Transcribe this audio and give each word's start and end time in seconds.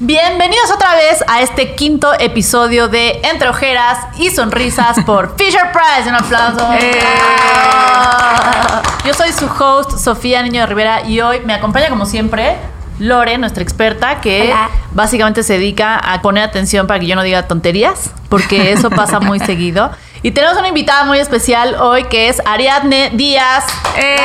Bienvenidos 0.00 0.70
otra 0.72 0.94
vez 0.94 1.24
a 1.26 1.42
este 1.42 1.74
quinto 1.74 2.12
episodio 2.20 2.86
de 2.86 3.20
Entre 3.24 3.48
Ojeras 3.48 3.98
y 4.16 4.30
Sonrisas 4.30 4.96
por 5.06 5.36
Fisher 5.36 5.72
Price. 5.72 6.08
Un 6.08 6.14
aplauso. 6.14 6.72
Eh. 6.74 7.00
Yo 9.04 9.12
soy 9.12 9.32
su 9.32 9.46
host, 9.46 9.98
Sofía 9.98 10.40
Niño 10.44 10.60
de 10.60 10.66
Rivera, 10.66 11.04
y 11.04 11.20
hoy 11.20 11.40
me 11.40 11.52
acompaña 11.52 11.88
como 11.88 12.06
siempre 12.06 12.58
Lore, 13.00 13.38
nuestra 13.38 13.64
experta, 13.64 14.20
que 14.20 14.42
Hola. 14.42 14.70
básicamente 14.92 15.42
se 15.42 15.54
dedica 15.54 15.96
a 15.96 16.22
poner 16.22 16.44
atención 16.44 16.86
para 16.86 17.00
que 17.00 17.08
yo 17.08 17.16
no 17.16 17.24
diga 17.24 17.48
tonterías, 17.48 18.12
porque 18.28 18.70
eso 18.70 18.90
pasa 18.90 19.18
muy 19.20 19.40
seguido. 19.40 19.90
Y 20.22 20.30
tenemos 20.30 20.56
una 20.58 20.68
invitada 20.68 21.06
muy 21.06 21.18
especial 21.18 21.74
hoy 21.74 22.04
que 22.04 22.28
es 22.28 22.40
Ariadne 22.46 23.10
Díaz. 23.14 23.64
¡Eh! 23.96 24.16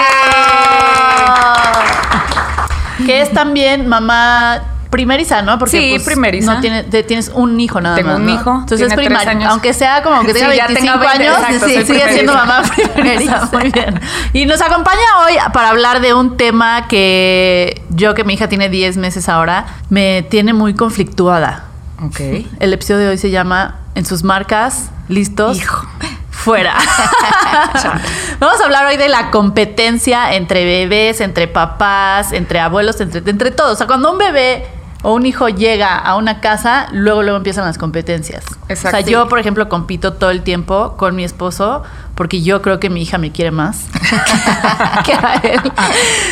Que 3.07 3.23
es 3.23 3.33
también 3.33 3.87
mamá 3.87 4.72
primeriza, 4.93 5.41
¿no? 5.41 5.57
Porque 5.57 5.77
Sí, 5.79 5.89
pues, 5.89 6.03
primeriza. 6.03 6.53
No 6.53 6.61
tiene- 6.61 6.83
te- 6.83 7.01
tienes 7.03 7.31
un 7.33 7.59
hijo 7.59 7.81
nada 7.81 7.95
Tengo 7.95 8.09
más. 8.11 8.19
un 8.19 8.25
¿no? 8.27 8.33
hijo, 8.33 8.55
Entonces 8.59 8.87
es 8.87 8.93
primaria. 8.93 9.31
años. 9.31 9.51
Aunque 9.51 9.73
sea 9.73 10.03
como 10.03 10.21
que 10.21 10.33
tenga 10.33 10.51
Sí, 10.51 10.57
ya 10.57 10.67
25 10.67 10.99
tenga 10.99 11.09
20, 11.17 11.27
años, 11.27 11.37
exacto, 11.49 11.67
sí, 11.67 11.85
sigue 11.85 12.13
siendo 12.13 12.33
mamá 12.35 12.61
primeriza. 12.93 13.49
Muy 13.53 13.71
bien. 13.71 13.99
Y 14.33 14.45
nos 14.45 14.61
acompaña 14.61 15.01
hoy 15.25 15.33
para 15.51 15.69
hablar 15.69 15.99
de 15.99 16.13
un 16.13 16.37
tema 16.37 16.87
que 16.87 17.81
yo, 17.89 18.13
que 18.13 18.23
mi 18.23 18.35
hija 18.35 18.47
tiene 18.47 18.69
10 18.69 18.97
meses 18.97 19.27
ahora, 19.29 19.65
me 19.89 20.21
tiene 20.29 20.53
muy 20.53 20.75
conflictuada. 20.75 21.65
Ok. 22.03 22.19
El 22.59 22.71
episodio 22.73 22.99
de 23.01 23.07
hoy 23.09 23.17
se 23.17 23.31
llama 23.31 23.79
En 23.95 24.05
sus 24.05 24.23
marcas, 24.23 24.91
listos. 25.07 25.57
Hijo. 25.57 25.87
Fuera. 26.29 26.75
Vamos 28.39 28.59
a 28.59 28.65
hablar 28.65 28.85
hoy 28.87 28.97
de 28.97 29.07
la 29.07 29.31
competencia 29.31 30.33
entre 30.33 30.65
bebés, 30.65 31.21
entre 31.21 31.47
papás, 31.47 32.33
entre 32.33 32.59
abuelos, 32.59 32.99
entre, 32.99 33.21
entre 33.29 33.51
todos. 33.51 33.73
O 33.73 33.75
sea, 33.75 33.87
cuando 33.87 34.11
un 34.11 34.17
bebé 34.17 34.65
o 35.03 35.13
un 35.13 35.25
hijo 35.25 35.49
llega 35.49 35.95
a 35.95 36.15
una 36.15 36.39
casa, 36.41 36.87
luego 36.91 37.21
luego 37.21 37.37
empiezan 37.37 37.65
las 37.65 37.77
competencias. 37.77 38.43
Exacto. 38.67 38.97
O 38.97 39.01
sea, 39.01 39.01
yo, 39.01 39.27
por 39.27 39.37
ejemplo, 39.37 39.69
compito 39.69 40.13
todo 40.13 40.31
el 40.31 40.41
tiempo 40.41 40.95
con 40.97 41.15
mi 41.15 41.23
esposo 41.23 41.83
porque 42.15 42.41
yo 42.41 42.61
creo 42.61 42.79
que 42.79 42.89
mi 42.89 43.01
hija 43.01 43.17
me 43.17 43.31
quiere 43.31 43.51
más 43.51 43.85
que 45.05 45.13
a 45.13 45.41
él. 45.43 45.61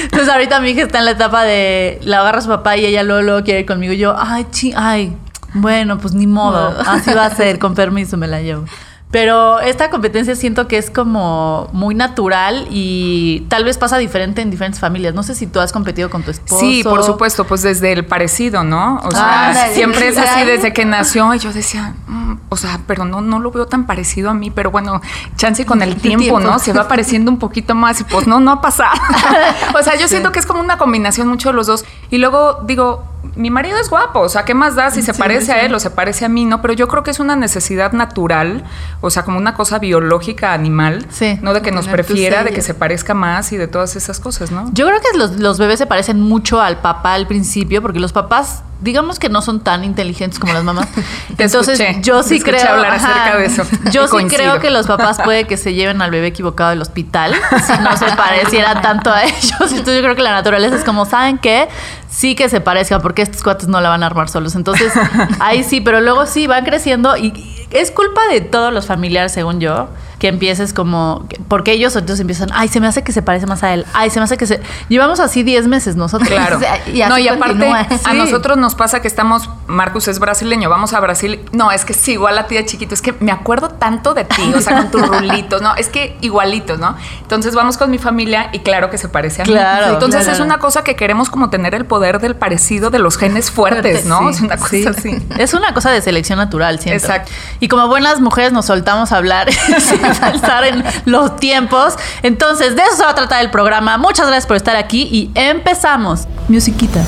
Entonces 0.04 0.30
ahorita 0.30 0.60
mi 0.62 0.70
hija 0.70 0.84
está 0.84 1.00
en 1.00 1.06
la 1.06 1.12
etapa 1.12 1.44
de 1.44 2.00
la 2.04 2.22
agarra 2.22 2.40
a 2.40 2.42
su 2.42 2.50
papá 2.50 2.78
y 2.78 2.86
ella 2.86 3.04
luego, 3.04 3.22
luego 3.22 3.44
quiere 3.44 3.62
ir 3.62 3.66
conmigo. 3.66 3.94
Y 3.94 3.98
yo, 3.98 4.16
ay, 4.18 4.48
chi, 4.52 4.74
ay, 4.76 5.18
bueno, 5.54 5.98
pues 5.98 6.14
ni 6.14 6.28
modo. 6.28 6.74
Así 6.88 7.14
va 7.14 7.26
a 7.26 7.36
ser, 7.36 7.60
con 7.60 7.76
permiso 7.76 8.18
me 8.18 8.28
la 8.28 8.42
llevo. 8.42 8.66
Pero 9.12 9.60
esta 9.60 9.90
competencia 9.90 10.36
siento 10.36 10.70
que 10.70 10.78
es 10.78 10.90
como 10.90 11.68
muy 11.74 11.94
natural 11.96 12.68
y 12.70 13.46
tal 13.50 13.66
vez 13.66 13.78
pasa 13.78 13.98
diferente 13.98 14.42
en 14.42 14.50
diferentes 14.50 14.80
familias. 14.80 15.14
No 15.14 15.22
sé 15.22 15.36
si 15.36 15.48
tú 15.48 15.60
has 15.60 15.74
competido 15.74 16.10
con 16.10 16.24
tu 16.24 16.32
esposo. 16.32 16.62
Sí, 16.62 16.82
por 16.82 17.04
supuesto, 17.04 17.46
pues 17.46 17.62
desde 17.62 17.92
el 17.92 18.06
parecido, 18.06 18.64
¿no? 18.64 19.02
O 19.04 19.12
sea, 19.12 19.50
Ándale, 19.50 19.76
siempre 19.76 20.08
es 20.08 20.16
sí, 20.16 20.22
así 20.22 20.46
desde 20.46 20.72
que 20.72 20.86
nació 20.86 21.34
y 21.36 21.40
yo 21.40 21.52
decía, 21.52 21.94
mm, 22.08 22.36
o 22.48 22.56
sea, 22.56 22.80
pero 22.88 23.04
no, 23.04 23.20
no 23.20 23.40
lo 23.40 23.52
veo 23.52 23.66
tan 23.68 23.86
parecido 23.86 24.30
a 24.30 24.34
mí, 24.34 24.50
pero 24.50 24.72
bueno, 24.72 25.02
chance 25.36 25.66
con 25.66 25.82
el 25.82 25.98
tiempo, 25.98 26.20
tiempo. 26.24 26.40
¿no? 26.40 26.58
Se 26.60 26.72
va 26.72 26.88
pareciendo 26.88 27.32
un 27.32 27.38
poquito 27.38 27.76
más 27.76 28.00
y 28.00 28.06
pues 28.06 28.28
no, 28.28 28.40
no 28.40 28.52
ha 28.52 28.62
pasado. 28.62 28.96
o 29.78 29.84
sea, 29.84 29.98
yo 29.98 30.08
siento 30.08 30.32
que 30.32 30.40
es 30.40 30.46
como 30.46 30.62
una 30.62 30.78
combinación 30.78 31.28
mucho 31.28 31.50
de 31.50 31.56
los 31.56 31.68
dos. 31.68 31.84
Y 32.10 32.18
luego 32.18 32.62
digo, 32.66 33.11
mi 33.36 33.50
marido 33.52 33.78
es 33.78 33.90
guapo, 33.90 34.20
o 34.22 34.30
sea, 34.30 34.46
¿qué 34.46 34.54
más 34.54 34.76
da 34.76 34.90
si 34.92 35.02
se 35.02 35.14
Sí, 35.14 35.20
parece 35.20 35.46
sí. 35.46 35.52
a 35.52 35.62
él 35.62 35.74
o 35.76 35.80
se 35.80 35.90
parece 35.92 36.26
a 36.26 36.30
mí? 36.30 36.46
No, 36.46 36.62
pero 36.62 36.74
yo 36.74 36.88
creo 36.88 37.04
que 37.04 37.12
es 37.12 37.20
una 37.20 37.36
necesidad 37.36 37.92
natural, 37.94 38.64
o 39.00 39.10
sea, 39.10 39.24
como 39.24 39.38
una 39.38 39.54
cosa 39.54 39.78
biológica 39.80 40.54
animal, 40.54 41.06
Sí. 41.10 41.38
¿no? 41.42 41.54
De 41.54 41.62
que 41.62 41.72
nos 41.72 41.88
prefiera, 41.88 42.44
de 42.44 42.52
que 42.52 42.62
se 42.62 42.74
parezca 42.74 43.14
más 43.14 43.52
y 43.52 43.58
de 43.58 43.68
todas 43.68 43.96
esas 43.96 44.20
cosas, 44.20 44.52
¿no? 44.52 44.70
Yo 44.74 44.88
creo 44.88 45.00
que 45.02 45.18
los, 45.18 45.32
los 45.40 45.60
bebés 45.60 45.78
se 45.80 45.86
parecen 45.86 46.20
mucho 46.20 46.60
al 46.62 46.82
papá 46.82 47.14
al 47.14 47.28
principio, 47.28 47.82
porque 47.82 48.00
los 48.00 48.12
papás, 48.12 48.64
digamos 48.82 49.20
que 49.20 49.30
no 49.30 49.42
son 49.42 49.62
tan 49.62 49.84
inteligentes 49.84 50.40
como 50.40 50.54
las 50.54 50.64
mamás. 50.64 50.88
Entonces, 51.30 51.80
escuché, 51.80 52.02
yo 52.02 52.24
sí 52.24 52.40
creo. 52.40 52.68
hablar 52.68 52.94
acerca 52.94 53.38
de 53.38 53.46
eso. 53.46 53.64
Yo 53.92 54.08
sí 54.08 54.26
creo 54.26 54.60
que 54.60 54.70
los 54.70 54.88
papás 54.88 55.20
puede 55.24 55.46
que 55.46 55.56
se 55.56 55.74
lleven 55.74 56.02
al 56.02 56.12
bebé 56.12 56.28
equivocado 56.28 56.72
del 56.72 56.82
hospital 56.82 57.34
si 57.66 57.82
no 57.82 57.96
se 57.96 58.06
pareciera 58.16 58.82
tanto 58.82 59.12
a 59.12 59.24
ellos. 59.24 59.52
Entonces, 59.52 59.96
yo 59.96 60.02
creo 60.02 60.16
que 60.16 60.24
la 60.24 60.32
naturaleza 60.32 60.76
es 60.76 60.84
como, 60.84 61.06
¿saben 61.06 61.38
qué? 61.38 61.70
Sí 62.10 62.36
que 62.36 62.50
se 62.50 62.60
parezca, 62.60 63.00
porque 63.00 63.22
estos 63.22 63.44
cuates 63.44 63.68
no 63.68 63.80
la 63.80 63.90
van 63.90 64.04
a 64.04 64.08
armar 64.08 64.30
solos. 64.30 64.56
Entonces, 64.56 64.92
ahí 65.40 65.64
sí, 65.64 65.80
pero 65.80 66.02
luego 66.02 66.26
sí 66.26 66.48
van 66.48 66.66
creciendo 66.66 67.16
y 67.16 67.68
es 67.70 67.92
culpa 67.92 68.22
de 68.32 68.42
todos 68.42 68.74
los 68.74 68.88
familiares, 68.88 69.32
según 69.32 69.60
yo, 69.60 69.88
que 70.22 70.28
empieces 70.28 70.72
como, 70.72 71.26
porque 71.48 71.72
ellos 71.72 71.96
entonces 71.96 72.20
empiezan, 72.20 72.50
ay, 72.54 72.68
se 72.68 72.80
me 72.80 72.86
hace 72.86 73.04
que 73.04 73.12
se 73.12 73.24
parece 73.24 73.48
más 73.48 73.64
a 73.64 73.74
él, 73.74 73.88
ay, 73.92 74.12
se 74.12 74.20
me 74.20 74.26
hace 74.26 74.38
que 74.38 74.46
se... 74.46 74.62
Llevamos 74.88 75.20
así 75.20 75.42
10 75.42 75.68
meses 75.68 75.96
nosotros. 75.96 76.30
Claro. 76.30 76.60
Y 76.94 77.02
así 77.02 77.10
no, 77.10 77.18
y 77.18 77.28
aparte, 77.28 77.66
a 78.04 78.14
nosotros 78.14 78.58
nos 78.58 78.76
pasa 78.76 79.02
que 79.02 79.08
estamos, 79.08 79.50
Marcus 79.66 80.08
es 80.08 80.20
brasileño, 80.20 80.70
vamos 80.70 80.94
a 80.94 81.00
Brasil. 81.00 81.44
No, 81.54 81.72
es 81.72 81.86
que 81.86 81.94
sí, 81.94 82.14
igual 82.14 82.38
a 82.38 82.46
ti 82.46 82.54
de 82.54 82.66
chiquito, 82.66 82.94
es 82.94 83.02
que 83.02 83.14
me 83.20 83.32
acuerdo 83.32 83.70
tanto 83.70 84.14
de 84.14 84.26
ti, 84.26 84.54
o 84.56 84.62
sea, 84.62 84.78
con 84.78 84.92
tus 84.92 85.08
rulitos, 85.08 85.62
¿no? 85.62 85.76
Es 85.76 85.90
que 85.90 86.18
igualitos, 86.22 86.80
¿no? 86.80 86.96
Entonces 87.22 87.56
vamos 87.56 87.78
con 87.78 87.90
mi 87.90 87.98
familia 87.98 88.50
y 88.52 88.60
claro 88.60 88.92
que 88.92 89.00
se 89.00 89.10
parece 89.10 89.42
a 89.42 89.46
mí. 89.46 89.52
Claro, 89.52 89.94
Entonces 89.94 90.24
claro. 90.24 90.38
es 90.38 90.46
una 90.46 90.60
cosa 90.60 90.84
que 90.84 90.96
queremos 90.96 91.32
como 91.32 91.50
tener 91.50 91.74
el 91.74 91.86
poder 91.86 92.20
del 92.20 92.36
parecido 92.36 92.92
de 92.92 93.00
los 93.00 93.18
genes 93.18 93.50
fuertes, 93.52 94.06
¿no? 94.06 94.20
Sí, 94.20 94.36
es 94.36 94.42
una 94.42 94.58
cosa 94.58 94.70
sí. 94.70 94.86
así. 94.86 95.28
Es 95.40 95.54
una 95.54 95.74
cosa 95.74 95.90
de 95.90 96.02
selección 96.02 96.38
natural, 96.38 96.80
siento. 96.80 97.04
Exacto. 97.04 97.32
Y 97.60 97.70
como 97.70 97.88
buenas 97.88 98.22
mujeres 98.22 98.52
nos 98.52 98.68
soltamos 98.68 99.12
a 99.12 99.18
hablar 99.18 99.50
pensar 100.20 100.64
en 100.66 100.84
los 101.06 101.38
tiempos. 101.38 101.96
Entonces, 102.24 102.76
de 102.76 102.84
eso 102.84 102.98
se 102.98 103.04
va 103.04 103.12
a 103.12 103.16
tratar 103.16 103.42
el 103.42 103.52
programa. 103.52 103.98
Muchas 103.98 104.28
gracias 104.28 104.48
por 104.48 104.58
estar 104.58 104.76
aquí 104.76 105.08
y 105.12 105.32
empezamos. 105.36 106.28
Musiquita. 106.48 107.02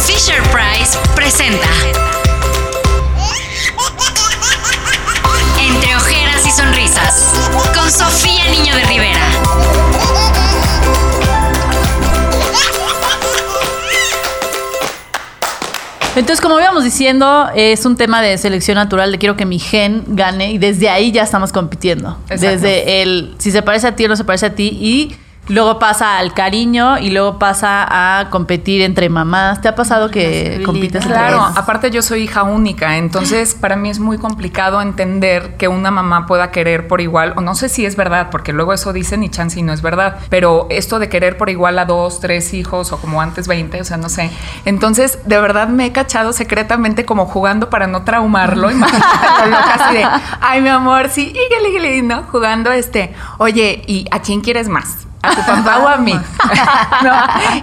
Fisher 0.00 0.42
Price 0.50 0.98
presenta 1.14 1.68
Entre 5.60 5.96
ojeras 5.96 6.46
y 6.46 6.50
sonrisas 6.50 7.32
con 7.74 7.90
Sofía 7.90 8.48
Niño 8.50 8.74
de 8.74 8.84
Rivera. 8.86 9.27
Entonces, 16.18 16.40
como 16.40 16.58
íbamos 16.58 16.82
diciendo, 16.82 17.48
es 17.54 17.86
un 17.86 17.96
tema 17.96 18.20
de 18.20 18.36
selección 18.38 18.74
natural 18.74 19.12
de 19.12 19.18
quiero 19.18 19.36
que 19.36 19.46
mi 19.46 19.60
gen 19.60 20.02
gane 20.08 20.50
y 20.50 20.58
desde 20.58 20.90
ahí 20.90 21.12
ya 21.12 21.22
estamos 21.22 21.52
compitiendo. 21.52 22.18
Exacto. 22.28 22.46
Desde 22.46 23.02
el 23.02 23.34
si 23.38 23.52
se 23.52 23.62
parece 23.62 23.86
a 23.86 23.94
ti 23.94 24.04
o 24.04 24.08
no 24.08 24.16
se 24.16 24.24
parece 24.24 24.46
a 24.46 24.54
ti 24.54 24.66
y 24.80 25.14
luego 25.48 25.78
pasa 25.78 26.18
al 26.18 26.34
cariño 26.34 26.98
y 26.98 27.10
luego 27.10 27.38
pasa 27.38 27.86
a 27.88 28.30
competir 28.30 28.82
entre 28.82 29.08
mamás. 29.08 29.60
¿Te 29.60 29.68
ha 29.68 29.74
pasado 29.74 30.10
que 30.10 30.62
compites 30.64 31.02
entre 31.02 31.18
Claro, 31.18 31.42
aparte 31.42 31.90
yo 31.90 32.02
soy 32.02 32.22
hija 32.22 32.42
única, 32.42 32.96
entonces 32.96 33.54
para 33.54 33.76
mí 33.76 33.90
es 33.90 33.98
muy 33.98 34.18
complicado 34.18 34.80
entender 34.80 35.56
que 35.56 35.68
una 35.68 35.90
mamá 35.90 36.26
pueda 36.26 36.50
querer 36.50 36.86
por 36.86 37.00
igual, 37.00 37.34
o 37.36 37.40
no 37.40 37.54
sé 37.54 37.68
si 37.68 37.86
es 37.86 37.96
verdad, 37.96 38.28
porque 38.30 38.52
luego 38.52 38.72
eso 38.72 38.92
dicen 38.92 39.22
y 39.22 39.28
chance 39.28 39.58
y 39.58 39.62
no 39.62 39.72
es 39.72 39.82
verdad, 39.82 40.18
pero 40.28 40.66
esto 40.70 40.98
de 40.98 41.08
querer 41.08 41.36
por 41.36 41.50
igual 41.50 41.78
a 41.78 41.84
dos, 41.84 42.20
tres 42.20 42.54
hijos 42.54 42.92
o 42.92 42.98
como 42.98 43.20
antes 43.20 43.48
20, 43.48 43.80
o 43.80 43.84
sea, 43.84 43.96
no 43.96 44.08
sé. 44.08 44.30
Entonces, 44.64 45.20
de 45.24 45.40
verdad 45.40 45.68
me 45.68 45.86
he 45.86 45.92
cachado 45.92 46.32
secretamente 46.32 47.04
como 47.04 47.26
jugando 47.26 47.70
para 47.70 47.86
no 47.86 48.02
traumarlo, 48.02 48.70
imagínate, 48.70 49.50
loca, 49.50 49.74
así 49.74 49.96
de, 49.96 50.06
ay 50.40 50.60
mi 50.60 50.68
amor, 50.68 51.08
sí, 51.08 51.32
ígale", 51.50 52.02
¿no? 52.02 52.24
Jugando 52.24 52.72
este, 52.72 53.14
oye, 53.38 53.82
¿y 53.86 54.06
a 54.10 54.20
quién 54.20 54.40
quieres 54.40 54.68
más? 54.68 55.07
¿A 55.22 55.34
tu 55.34 55.42
papá 55.42 55.78
o 55.78 55.88
a 55.88 55.96
mí? 55.96 56.12
No, 57.02 57.12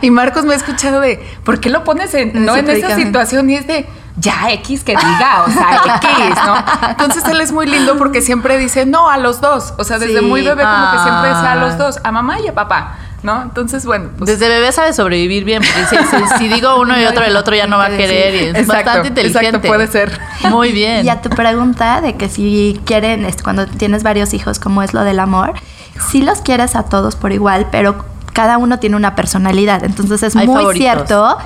Y 0.02 0.12
Marcos 0.12 0.46
me 0.46 0.54
ha 0.54 0.58
escuchado 0.58 1.00
de, 1.02 1.18
¿por 1.44 1.60
qué 1.60 1.70
lo 1.70 1.84
pones 1.84 2.14
en, 2.14 2.46
no 2.46 2.56
en 2.56 2.70
esa 2.70 2.96
situación? 2.96 3.50
Y 3.50 3.56
es 3.56 3.68
de, 3.68 3.86
ya 4.18 4.50
X 4.52 4.84
que 4.84 4.94
diga, 4.94 5.44
o 5.46 5.50
sea, 5.52 5.82
X, 5.98 6.36
¿no? 6.46 6.90
Entonces 6.90 7.24
él 7.26 7.42
es 7.42 7.52
muy 7.52 7.66
lindo 7.66 7.98
porque 7.98 8.22
siempre 8.22 8.58
dice, 8.58 8.86
no, 8.86 9.10
a 9.10 9.18
los 9.18 9.42
dos. 9.42 9.74
O 9.78 9.84
sea, 9.84 10.00
desde 10.00 10.20
Sí. 10.20 10.26
muy 10.26 10.42
bebé 10.42 10.64
como 10.64 10.92
que 10.92 11.00
siempre 11.00 11.30
dice 11.30 11.48
a 11.48 11.52
Ah. 11.54 11.56
los 11.56 11.78
dos, 11.78 12.00
a 12.04 12.12
mamá 12.12 12.40
y 12.40 12.48
a 12.48 12.54
papá, 12.54 12.96
¿no? 13.24 13.42
Entonces, 13.42 13.86
bueno, 13.86 14.10
pues... 14.18 14.30
Desde 14.30 14.48
bebé 14.48 14.72
sabe 14.72 14.94
sobrevivir 14.94 15.44
bien, 15.44 15.62
porque 15.64 15.86
si, 15.98 16.18
si- 16.18 16.38
si 16.38 16.48
digo 16.48 16.80
uno 16.80 16.98
y 17.00 17.06
otro, 17.06 17.24
el 17.26 17.36
otro 17.36 17.56
ya 17.56 17.68
no 17.68 17.78
va 17.78 17.86
a 17.88 17.90
querer 17.90 18.36
y 18.36 18.38
es 18.38 18.56
Exacto, 18.56 18.74
bastante 18.86 19.08
inteligente. 19.10 19.48
exacto, 19.48 19.68
puede 19.68 19.88
ser. 19.88 20.18
Muy 20.50 20.72
bien. 20.72 21.06
Y 21.06 21.10
a 21.10 21.22
tu 21.22 21.30
pregunta 21.30 22.00
de 22.02 22.16
que 22.16 22.30
si 22.30 22.80
quieren, 22.86 23.26
este, 23.26 23.44
cuando 23.44 23.66
tienes 23.68 24.04
varios 24.04 24.34
hijos, 24.34 24.60
como 24.60 24.82
es 24.84 24.94
lo 24.94 25.04
del 25.04 25.20
amor, 25.20 25.54
sí 26.10 26.22
los 26.22 26.40
quieres 26.40 26.76
a 26.76 26.84
todos 26.84 27.16
por 27.16 27.32
igual, 27.32 27.68
pero 27.72 28.06
cada 28.34 28.58
uno 28.58 28.80
tiene 28.80 28.96
una 28.96 29.16
personalidad. 29.16 29.84
Entonces 29.84 30.22
es 30.24 30.36
Hay 30.36 30.48
muy 30.48 30.58
favoritos. 30.58 30.84
cierto 30.86 31.38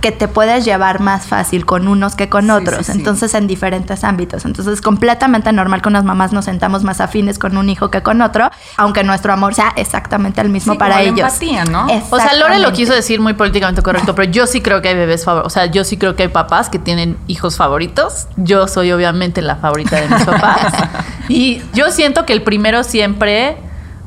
que 0.00 0.12
te 0.12 0.28
puedes 0.28 0.64
llevar 0.64 1.00
más 1.00 1.26
fácil 1.26 1.66
con 1.66 1.86
unos 1.86 2.14
que 2.14 2.30
con 2.30 2.46
Sí, 2.46 2.50
otros, 2.50 2.86
sí, 2.86 2.92
sí. 2.92 2.98
entonces 2.98 3.34
en 3.34 3.46
diferentes 3.46 4.02
ámbitos. 4.02 4.46
Entonces 4.46 4.72
es 4.72 4.80
completamente 4.80 5.52
normal 5.52 5.82
que 5.82 5.90
unas 5.90 6.04
mamás 6.04 6.32
nos 6.32 6.46
sentamos 6.46 6.84
más 6.84 7.02
afines 7.02 7.38
con 7.38 7.58
un 7.58 7.68
hijo 7.68 7.90
que 7.90 8.02
con 8.02 8.22
otro, 8.22 8.50
aunque 8.78 9.04
nuestro 9.04 9.34
amor 9.34 9.54
sea 9.54 9.74
exactamente 9.76 10.40
el 10.40 10.48
mismo 10.48 10.72
Sí, 10.72 10.78
para 10.78 10.94
como 10.96 11.04
ellos. 11.06 11.18
empatía, 11.18 11.66
¿no? 11.66 11.86
O 12.08 12.18
sea, 12.18 12.32
Lore 12.32 12.60
lo 12.60 12.72
quiso 12.72 12.94
decir 12.94 13.20
muy 13.20 13.34
políticamente 13.34 13.82
correcto, 13.82 14.14
pero 14.14 14.32
yo 14.32 14.46
sí 14.46 14.62
creo 14.62 14.80
que 14.80 14.88
hay 14.88 14.94
bebés 14.94 15.26
favoritos. 15.26 15.52
O 15.52 15.54
sea, 15.54 15.66
yo 15.66 15.84
sí 15.84 15.98
creo 15.98 16.16
que 16.16 16.22
hay 16.22 16.28
papás 16.30 16.70
que 16.70 16.78
tienen 16.78 17.18
hijos 17.26 17.58
favoritos. 17.58 18.26
Yo 18.38 18.68
soy 18.68 18.92
obviamente 18.92 19.42
la 19.42 19.56
favorita 19.56 20.00
de 20.00 20.08
mis 20.08 20.24
papás. 20.24 20.72
Y 21.28 21.60
yo 21.74 21.90
siento 21.90 22.24
que 22.24 22.32
el 22.32 22.42
primero 22.42 22.84
siempre 22.84 23.58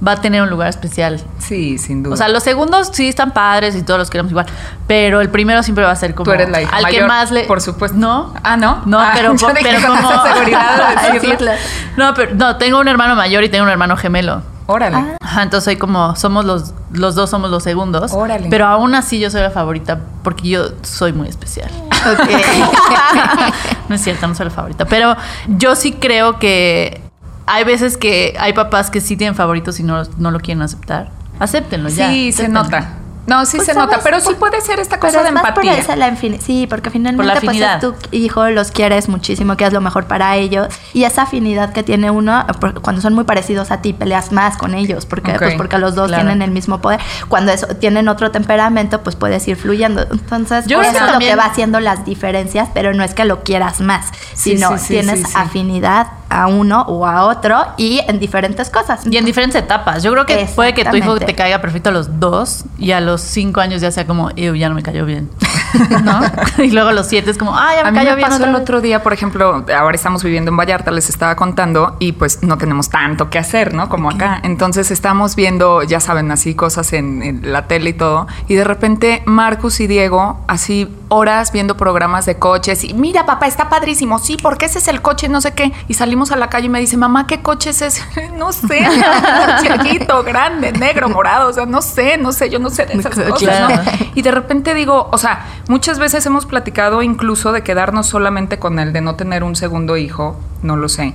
va 0.06 0.14
a 0.14 0.22
tener 0.22 0.42
un 0.42 0.50
lugar 0.50 0.70
especial 0.70 1.22
Sí, 1.40 1.78
sin 1.78 2.04
duda. 2.04 2.14
O 2.14 2.18
sea, 2.18 2.28
los 2.30 2.44
segundos 2.44 2.90
sí 2.94 3.08
están 3.08 3.32
padres 3.32 3.76
y 3.76 3.84
todos 3.84 4.00
los 4.00 4.10
queremos 4.10 4.32
igual, 4.32 4.46
pero 4.88 5.22
el 5.22 5.30
primero 5.30 5.62
siempre 5.64 5.84
va 5.84 5.92
a 5.92 5.96
ser 5.96 6.16
como 6.16 6.26
Tú 6.26 6.32
eres 6.32 6.50
la 6.50 6.62
hija 6.62 6.76
al 6.76 6.86
que 6.88 7.04
más 7.04 7.32
le 7.32 7.44
por 7.44 7.62
supuesto. 7.62 7.98
No. 7.98 8.34
Ah, 8.44 8.58
¿no? 8.58 8.82
No, 8.86 9.00
Ah, 9.00 9.12
pero, 9.16 9.36
yo 9.38 9.48
pero 9.62 9.88
como 9.88 10.12
esa 10.12 10.34
seguridad 10.34 10.96
de 11.06 11.12
decirlo. 11.20 11.52
No, 11.98 12.14
pero 12.14 12.34
no, 12.36 12.58
tengo 12.58 12.80
un 12.80 12.88
hermano 12.88 13.16
mayor 13.16 13.44
y 13.44 13.50
tengo 13.50 13.66
un 13.66 13.70
hermano 13.70 13.98
gemelo. 13.98 14.42
Órale. 14.66 15.18
Ajá, 15.22 15.44
entonces 15.44 15.66
soy 15.66 15.76
como, 15.76 16.16
somos 16.16 16.46
los, 16.46 16.74
los 16.94 17.16
dos 17.16 17.30
somos 17.30 17.52
los 17.52 17.64
segundos. 17.64 18.14
Órale. 18.14 18.48
Pero 18.50 18.66
aún 18.66 18.96
así 18.96 19.20
yo 19.20 19.30
soy 19.30 19.42
la 19.42 19.52
favorita 19.52 20.00
porque 20.24 20.48
yo 20.48 20.70
soy 20.84 21.12
muy 21.12 21.28
especial. 21.28 21.70
Ok. 21.92 22.30
no 23.90 23.96
es 23.96 24.02
cierto, 24.02 24.26
no 24.26 24.36
soy 24.36 24.46
la 24.46 24.52
favorita. 24.52 24.86
Pero 24.86 25.18
yo 25.48 25.76
sí 25.76 25.92
creo 25.94 26.40
que 26.40 27.03
hay 27.46 27.64
veces 27.64 27.98
que 27.98 28.36
hay 28.40 28.54
papás 28.54 28.90
que 28.90 29.02
sí 29.02 29.18
tienen 29.18 29.36
favoritos 29.36 29.80
y 29.80 29.84
no, 29.84 30.04
no 30.18 30.32
lo 30.32 30.40
quieren 30.40 30.62
aceptar. 30.62 31.12
Acéptenlo 31.40 31.90
ya. 31.90 32.10
Sí, 32.10 32.32
se 32.32 32.48
nota. 32.48 32.94
No, 33.26 33.46
sí 33.46 33.56
Pues, 33.56 33.68
se 33.68 33.74
nota, 33.74 34.02
pero 34.04 34.20
sí 34.20 34.34
puede 34.38 34.60
ser 34.60 34.82
esta 34.82 35.00
Pero 35.00 35.08
cosa 35.14 35.22
de 35.24 35.30
es 35.30 35.34
más 35.34 35.44
por 35.54 35.64
empatía. 35.64 35.78
esa 35.78 35.96
la 35.96 36.14
sí, 36.42 36.68
porque 36.68 36.90
finalmente 36.90 37.16
Por 37.26 37.26
la 37.26 37.40
pues 37.40 37.80
tu 37.80 37.96
hijo, 38.12 38.50
los 38.50 38.72
quieres 38.72 39.08
muchísimo, 39.08 39.56
que 39.56 39.64
es 39.66 39.72
lo 39.72 39.80
mejor 39.80 40.08
para 40.08 40.36
ellos. 40.36 40.68
Y 40.94 41.06
esa 41.06 41.22
afinidad 41.22 41.72
que 41.72 41.84
tiene 41.84 42.12
uno, 42.12 42.46
por- 42.60 42.82
cuando 42.82 43.02
son 43.02 43.14
muy 43.14 43.24
parecidos 43.24 43.72
a 43.72 43.78
ti, 43.82 43.94
peleas 43.94 44.34
más 44.34 44.58
con 44.58 44.74
ellos, 44.74 45.06
porque, 45.06 45.36
pues 45.40 45.56
porque 45.56 45.78
los 45.78 45.96
dos 45.96 46.10
claro. 46.10 46.24
tienen 46.24 46.42
el 46.42 46.52
mismo 46.52 46.82
poder. 46.82 47.00
Cuando 47.30 47.54
eso- 47.54 47.68
tienen 47.68 48.10
otro 48.10 48.30
temperamento, 48.30 49.04
pues 49.04 49.16
puedes 49.16 49.48
ir 49.48 49.56
fluyendo. 49.56 50.06
Entonces, 50.12 50.66
Yo 50.68 50.80
por 50.80 50.86
eso 50.88 51.06
es 51.06 51.14
lo 51.14 51.20
que 51.20 51.36
va 51.38 51.46
haciendo 51.46 51.80
las 51.80 52.04
diferencias, 52.04 52.68
pero 52.74 52.94
no 52.94 53.04
es 53.06 53.14
que 53.14 53.24
lo 53.24 53.42
quieras 53.44 53.80
más, 53.80 54.08
Sí, 54.34 54.58
sino 54.58 54.78
sí, 54.78 54.80
sí, 54.80 54.94
tienes 54.96 55.20
sí, 55.20 55.26
sí. 55.28 55.32
afinidad 55.34 56.08
a 56.34 56.48
uno 56.48 56.82
o 56.88 57.06
a 57.06 57.26
otro 57.26 57.64
y 57.78 58.00
en 58.08 58.20
diferentes 58.20 58.70
cosas. 58.70 59.06
Y 59.10 59.18
en 59.18 59.26
diferentes 59.26 59.62
etapas. 59.62 60.04
Yo 60.04 60.12
creo 60.12 60.26
que 60.26 60.48
puede 60.56 60.74
que 60.74 60.84
tu 60.86 60.96
hijo 60.96 61.18
te 61.20 61.36
caiga 61.36 61.62
perfecto 61.62 61.90
a 61.90 61.92
los 61.94 62.20
dos 62.20 62.66
y 62.78 62.92
a 62.92 63.00
los 63.02 63.22
cinco 63.22 63.62
años 63.62 63.82
ya 63.82 63.92
sea 63.92 64.08
como, 64.08 64.30
"Ew, 64.36 64.56
ya 64.56 64.70
no 64.70 64.76
me 64.76 64.84
cayó 64.84 65.06
bien. 65.06 65.30
¿No? 66.04 66.22
y 66.64 66.70
luego 66.72 66.90
a 66.90 66.94
los 66.94 67.08
siete 67.08 67.32
es 67.32 67.38
como, 67.38 67.58
ah, 67.58 67.72
ya 67.76 67.84
me 67.84 67.90
A 67.90 67.92
mí 67.92 67.98
cayó 67.98 68.10
me 68.12 68.16
bien. 68.18 68.28
pasó 68.30 68.36
otra 68.38 68.48
el 68.50 68.54
vez". 68.54 68.62
otro 68.62 68.82
día, 68.82 69.02
por 69.04 69.14
ejemplo, 69.14 69.66
ahora 69.78 69.96
estamos 69.96 70.24
viviendo 70.24 70.52
en 70.52 70.58
Vallarta, 70.58 70.92
les 70.92 71.10
estaba 71.10 71.36
contando, 71.36 71.96
y 72.00 72.12
pues 72.14 72.44
no 72.44 72.58
tenemos 72.58 72.90
tanto 72.90 73.30
que 73.30 73.40
hacer, 73.40 73.74
¿no? 73.74 73.90
Como 73.90 74.10
acá. 74.12 74.40
Entonces 74.44 74.92
estamos 74.92 75.36
viendo, 75.36 75.82
ya 75.84 76.00
saben, 76.00 76.32
así 76.32 76.54
cosas 76.56 76.94
en, 76.94 77.24
en 77.24 77.52
la 77.52 77.68
tele 77.68 77.92
y 77.92 77.94
todo, 77.94 78.28
y 78.48 78.56
de 78.56 78.64
repente 78.64 79.24
Marcus 79.26 79.80
y 79.80 79.88
Diego, 79.88 80.40
así 80.48 80.94
horas 81.10 81.52
viendo 81.52 81.76
programas 81.78 82.26
de 82.26 82.38
coches, 82.38 82.84
y 82.84 82.94
mira, 82.94 83.26
papá, 83.26 83.48
está 83.48 83.70
padrísimo, 83.70 84.20
sí, 84.20 84.38
porque 84.42 84.66
ese 84.66 84.80
es 84.80 84.88
el 84.88 85.02
coche, 85.02 85.28
no 85.30 85.42
sé 85.42 85.54
qué. 85.54 85.72
Y 85.88 85.94
salimos 85.96 86.23
a 86.32 86.36
la 86.36 86.50
calle 86.50 86.68
y 86.68 86.70
me 86.70 86.80
dice, 86.80 86.98
mamá, 86.98 87.28
¿qué 87.28 87.42
coche 87.42 87.72
es 87.72 87.82
ese? 87.82 88.30
no 88.36 88.52
sé, 88.52 88.88
chiquito, 89.62 90.24
grande, 90.24 90.72
negro, 90.72 91.10
morado, 91.10 91.50
o 91.50 91.54
sea, 91.54 91.66
no 91.66 91.82
sé, 91.82 92.18
no 92.18 92.32
sé, 92.32 92.50
yo 92.50 92.60
no 92.60 92.70
sé 92.70 92.86
de 92.86 92.94
esas 92.94 93.16
cosas. 93.16 93.70
¿no? 93.70 94.03
Y 94.16 94.22
de 94.22 94.32
repente 94.32 94.74
digo, 94.74 95.10
o 95.12 95.18
sea, 95.18 95.46
muchas 95.68 96.00
veces 96.00 96.26
hemos 96.26 96.46
platicado 96.46 97.02
incluso 97.02 97.52
de 97.52 97.64
quedarnos 97.64 98.08
solamente 98.08 98.60
con 98.60 98.80
el 98.80 98.94
de 98.94 99.02
no 99.02 99.16
tener 99.16 99.44
un 99.44 99.56
segundo 99.56 99.98
hijo, 99.98 100.40
no 100.62 100.76
lo 100.78 100.88
sé, 100.88 101.14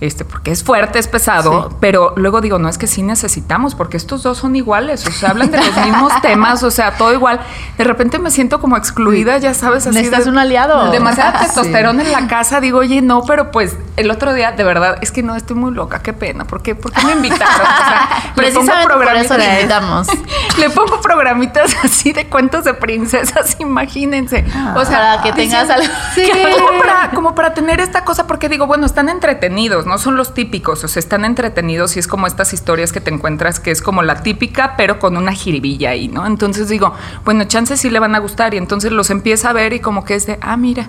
este, 0.00 0.24
porque 0.26 0.50
es 0.50 0.62
fuerte, 0.62 0.98
es 0.98 1.08
pesado, 1.08 1.68
Sí. 1.70 1.76
pero 1.80 2.12
luego 2.16 2.40
digo, 2.42 2.58
no 2.58 2.68
es 2.68 2.76
que 2.76 2.86
sí 2.86 3.02
necesitamos, 3.02 3.74
porque 3.74 3.96
estos 3.96 4.22
dos 4.22 4.38
son 4.38 4.56
iguales, 4.56 5.06
o 5.06 5.10
sea, 5.10 5.30
hablan 5.30 5.50
de 5.50 5.56
los 5.58 5.74
mismos 5.76 6.12
temas, 6.22 6.62
o 6.62 6.70
sea, 6.70 6.96
todo 6.96 7.12
igual. 7.12 7.40
De 7.78 7.84
repente 7.84 8.18
me 8.18 8.30
siento 8.30 8.60
como 8.60 8.76
excluida, 8.76 9.38
ya 9.38 9.54
sabes, 9.54 9.86
así. 9.86 9.94
Necesitas 9.96 10.24
de- 10.24 10.30
un 10.30 10.38
aliado. 10.38 10.90
Demasiada 10.90 11.32
Sí. 11.38 11.46
testosterona 11.46 12.02
en 12.02 12.12
la 12.12 12.26
casa, 12.28 12.60
digo, 12.60 12.78
oye, 12.80 13.00
no, 13.00 13.22
pero 13.24 13.50
pues 13.50 13.76
el 13.96 14.10
otro 14.10 14.34
día, 14.34 14.52
de 14.52 14.64
verdad, 14.64 14.98
es 15.00 15.12
que 15.12 15.22
no, 15.22 15.34
estoy 15.36 15.56
muy 15.56 15.72
loca, 15.72 16.00
qué 16.02 16.12
pena, 16.12 16.44
¿por 16.46 16.62
qué, 16.62 16.74
¿Por 16.74 16.92
qué 16.92 17.04
me 17.06 17.12
invitaron? 17.12 17.60
O 17.60 17.64
sea, 17.64 18.08
le 18.10 18.22
pongo 18.22 18.34
Precisamente 18.34 18.94
por 18.94 19.16
eso 19.16 19.36
le 19.38 19.54
invitamos. 19.60 20.08
le 20.58 20.70
pongo 20.70 21.00
programitas 21.00 21.74
así 21.82 22.12
de 22.12 22.28
cuentos 22.40 22.64
de 22.64 22.72
princesas, 22.72 23.56
imagínense. 23.60 24.44
o 24.74 24.84
sea, 24.86 25.18
Para 25.18 25.22
que 25.22 25.32
tengas 25.34 25.68
dicen- 25.68 25.72
algo. 25.74 25.92
que 26.14 26.56
como, 26.58 26.78
para, 26.80 27.10
como 27.10 27.34
para 27.34 27.52
tener 27.54 27.80
esta 27.80 28.02
cosa, 28.04 28.26
porque 28.26 28.48
digo, 28.48 28.66
bueno, 28.66 28.86
están 28.86 29.10
entretenidos, 29.10 29.84
no 29.84 29.98
son 29.98 30.16
los 30.16 30.32
típicos, 30.32 30.82
o 30.82 30.88
sea, 30.88 31.00
están 31.00 31.26
entretenidos 31.26 31.96
y 31.96 31.98
es 31.98 32.06
como 32.06 32.26
estas 32.26 32.54
historias 32.54 32.92
que 32.92 33.00
te 33.02 33.10
encuentras 33.10 33.60
que 33.60 33.70
es 33.70 33.82
como 33.82 34.02
la 34.02 34.22
típica, 34.22 34.74
pero 34.78 34.98
con 34.98 35.18
una 35.18 35.32
jiribilla 35.32 35.90
ahí, 35.90 36.08
¿no? 36.08 36.26
Entonces 36.26 36.68
digo, 36.70 36.94
bueno, 37.26 37.44
chances 37.44 37.78
sí 37.80 37.90
le 37.90 37.98
van 37.98 38.14
a 38.14 38.18
gustar 38.20 38.54
y 38.54 38.56
entonces 38.56 38.90
los 38.90 39.10
empieza 39.10 39.50
a 39.50 39.52
ver 39.52 39.74
y 39.74 39.80
como 39.80 40.04
que 40.06 40.14
es 40.14 40.24
de, 40.26 40.38
ah, 40.40 40.56
mira, 40.56 40.86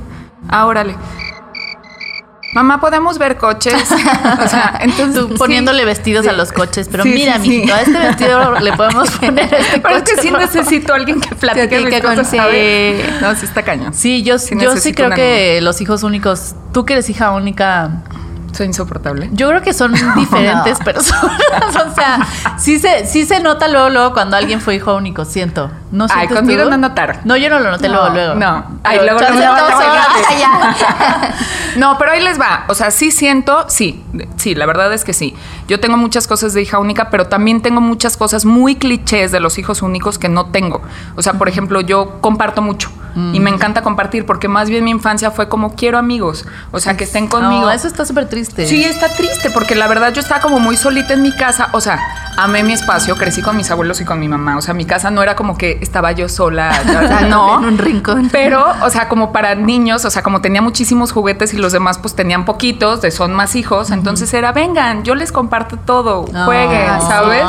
ah, 0.48 0.66
órale. 0.66 0.96
Mamá, 2.54 2.82
¿podemos 2.82 3.18
ver 3.18 3.38
coches? 3.38 3.74
O 4.44 4.48
sea, 4.48 4.78
entonces... 4.82 5.22
Tú 5.22 5.30
sí. 5.30 5.36
poniéndole 5.38 5.86
vestidos 5.86 6.28
a 6.28 6.34
los 6.34 6.52
coches, 6.52 6.88
pero 6.92 7.04
Sí, 7.04 7.10
mira, 7.10 7.38
mijito, 7.38 7.74
a 7.74 7.82
este 7.82 7.98
vestido 7.98 8.60
le 8.60 8.74
podemos 8.74 9.10
poner 9.20 9.54
este 9.54 9.80
Pero 9.80 9.96
es 9.96 10.04
que 10.04 10.12
coche 10.12 10.22
sí 10.22 10.30
rojo. 10.30 10.42
necesito 10.42 10.94
a 10.94 10.96
alguien 10.98 11.22
que 11.22 11.34
platique 11.36 11.70
Que- 11.70 11.80
mis 11.80 11.90
que 11.94 12.02
cosas. 12.02 12.32
No, 13.22 13.36
sí 13.36 13.46
está 13.46 13.64
cañón. 13.64 13.94
Sí, 13.94 14.22
yo 14.24 14.38
Sí 14.38 14.56
yo 14.60 14.74
creo 14.96 15.12
que 15.12 15.60
los 15.62 15.80
hijos 15.82 16.04
únicos, 16.04 16.56
tú 16.74 16.84
que 16.86 16.94
eres 16.94 17.10
hija 17.10 17.32
única, 17.32 18.04
Soy 18.52 18.68
insoportable. 18.68 19.30
yo 19.34 19.48
creo 19.50 19.62
que 19.62 19.74
son 19.74 19.94
diferentes 20.16 20.80
personas. 20.80 21.40
o 21.88 21.94
sea, 21.96 22.28
sí 22.58 22.80
se, 22.80 23.06
sí 23.06 23.26
se 23.26 23.40
nota 23.40 23.68
luego, 23.68 23.90
luego 23.90 24.14
cuando 24.14 24.38
alguien 24.38 24.62
fue 24.62 24.76
hijo 24.76 24.96
único, 24.96 25.26
siento. 25.26 25.72
¿No 25.92 26.08
Ay, 26.10 26.28
conmigo 26.28 26.64
tú? 26.64 26.70
no 26.70 26.78
notaron. 26.78 27.18
No, 27.26 27.36
yo 27.36 27.50
no 27.50 27.60
lo 27.60 27.72
noté 27.72 27.90
luego, 27.90 28.10
luego. 28.10 28.36
No. 28.36 28.64
Ay, 28.84 29.00
luego, 29.04 29.20
luego, 29.20 29.40
ya. 30.40 30.76
No, 31.76 31.98
pero 31.98 32.12
ahí 32.12 32.22
les 32.22 32.40
va. 32.40 32.66
O 32.68 32.74
sea, 32.76 32.92
sí 32.92 33.12
siento, 33.12 33.66
sí, 33.70 34.04
sí, 34.38 34.56
la 34.56 34.66
verdad 34.66 34.92
es 34.94 35.04
que 35.04 35.14
sí. 35.14 35.36
Yo 35.68 35.80
tengo 35.80 35.98
muchas 35.98 36.28
cosas 36.28 36.54
de 36.54 36.62
hija 36.62 36.80
única, 36.80 37.10
pero 37.10 37.28
también 37.28 37.62
tengo 37.62 37.82
muchas 37.82 38.18
cosas 38.18 38.46
muy 38.46 38.76
clichés 38.76 39.32
de 39.32 39.40
los 39.40 39.58
hijos 39.58 39.82
únicos 39.82 40.18
que 40.18 40.30
no 40.30 40.48
tengo. 40.48 40.82
O 41.16 41.22
sea, 41.22 41.34
por 41.34 41.48
ejemplo, 41.50 41.82
yo 41.82 42.20
comparto 42.22 42.62
mucho 42.62 42.90
y 43.16 43.40
me 43.40 43.50
encanta 43.50 43.82
compartir 43.82 44.26
porque 44.26 44.48
más 44.48 44.70
bien 44.70 44.84
mi 44.84 44.92
infancia 44.92 45.32
fue 45.32 45.50
como 45.50 45.76
quiero 45.76 45.98
amigos, 45.98 46.46
o 46.72 46.80
sea, 46.80 46.98
que 46.98 47.04
estén 47.04 47.28
conmigo. 47.28 47.62
No, 47.62 47.72
eso 47.72 47.88
está 47.88 48.06
súper 48.06 48.28
triste. 48.28 48.66
Sí, 48.66 48.84
está 48.84 49.10
triste 49.10 49.50
porque 49.50 49.76
la 49.76 49.88
verdad 49.88 50.14
yo 50.14 50.22
estaba 50.22 50.42
como 50.42 50.60
muy 50.60 50.78
solita 50.78 51.14
en 51.14 51.22
mi 51.22 51.32
casa. 51.32 51.70
O 51.74 51.82
sea, 51.82 52.00
amé 52.38 52.64
mi 52.64 52.74
espacio, 52.74 53.16
crecí 53.16 53.42
con 53.42 53.58
mis 53.58 53.70
abuelos 53.72 54.02
y 54.02 54.06
con 54.06 54.20
mi 54.20 54.28
mamá. 54.28 54.58
O 54.58 54.62
sea, 54.62 54.74
mi 54.74 54.86
casa 54.86 55.12
no 55.12 55.22
era 55.22 55.36
como 55.36 55.58
que 55.58 55.80
estaba 55.82 56.12
yo 56.12 56.30
sola. 56.30 56.72
o 56.86 57.08
sea, 57.08 57.22
no. 57.22 57.60
En 57.60 57.66
un 57.66 57.78
rincón. 57.78 58.30
Pero, 58.32 58.66
o 58.84 58.90
sea, 58.90 59.08
como 59.08 59.32
para 59.32 59.56
niños, 59.56 60.06
o 60.06 60.12
sea, 60.12 60.24
como 60.24 60.42
tenía 60.42 60.62
muchísimos 60.62 61.12
juguetes 61.12 61.54
y 61.54 61.58
los 61.58 61.72
demás 61.72 61.98
pues 61.98 62.16
tenían 62.16 62.46
poquitos, 62.46 63.02
de 63.02 63.12
son 63.12 63.34
más 63.34 63.56
hijos, 63.56 63.92
entonces 63.92 64.34
era, 64.34 64.52
vengan, 64.52 65.04
yo 65.04 65.16
les 65.16 65.32
comparto 65.32 65.78
todo, 65.78 66.26
No, 66.32 66.46
jueguen, 66.46 67.02
¿sabes? 67.02 67.44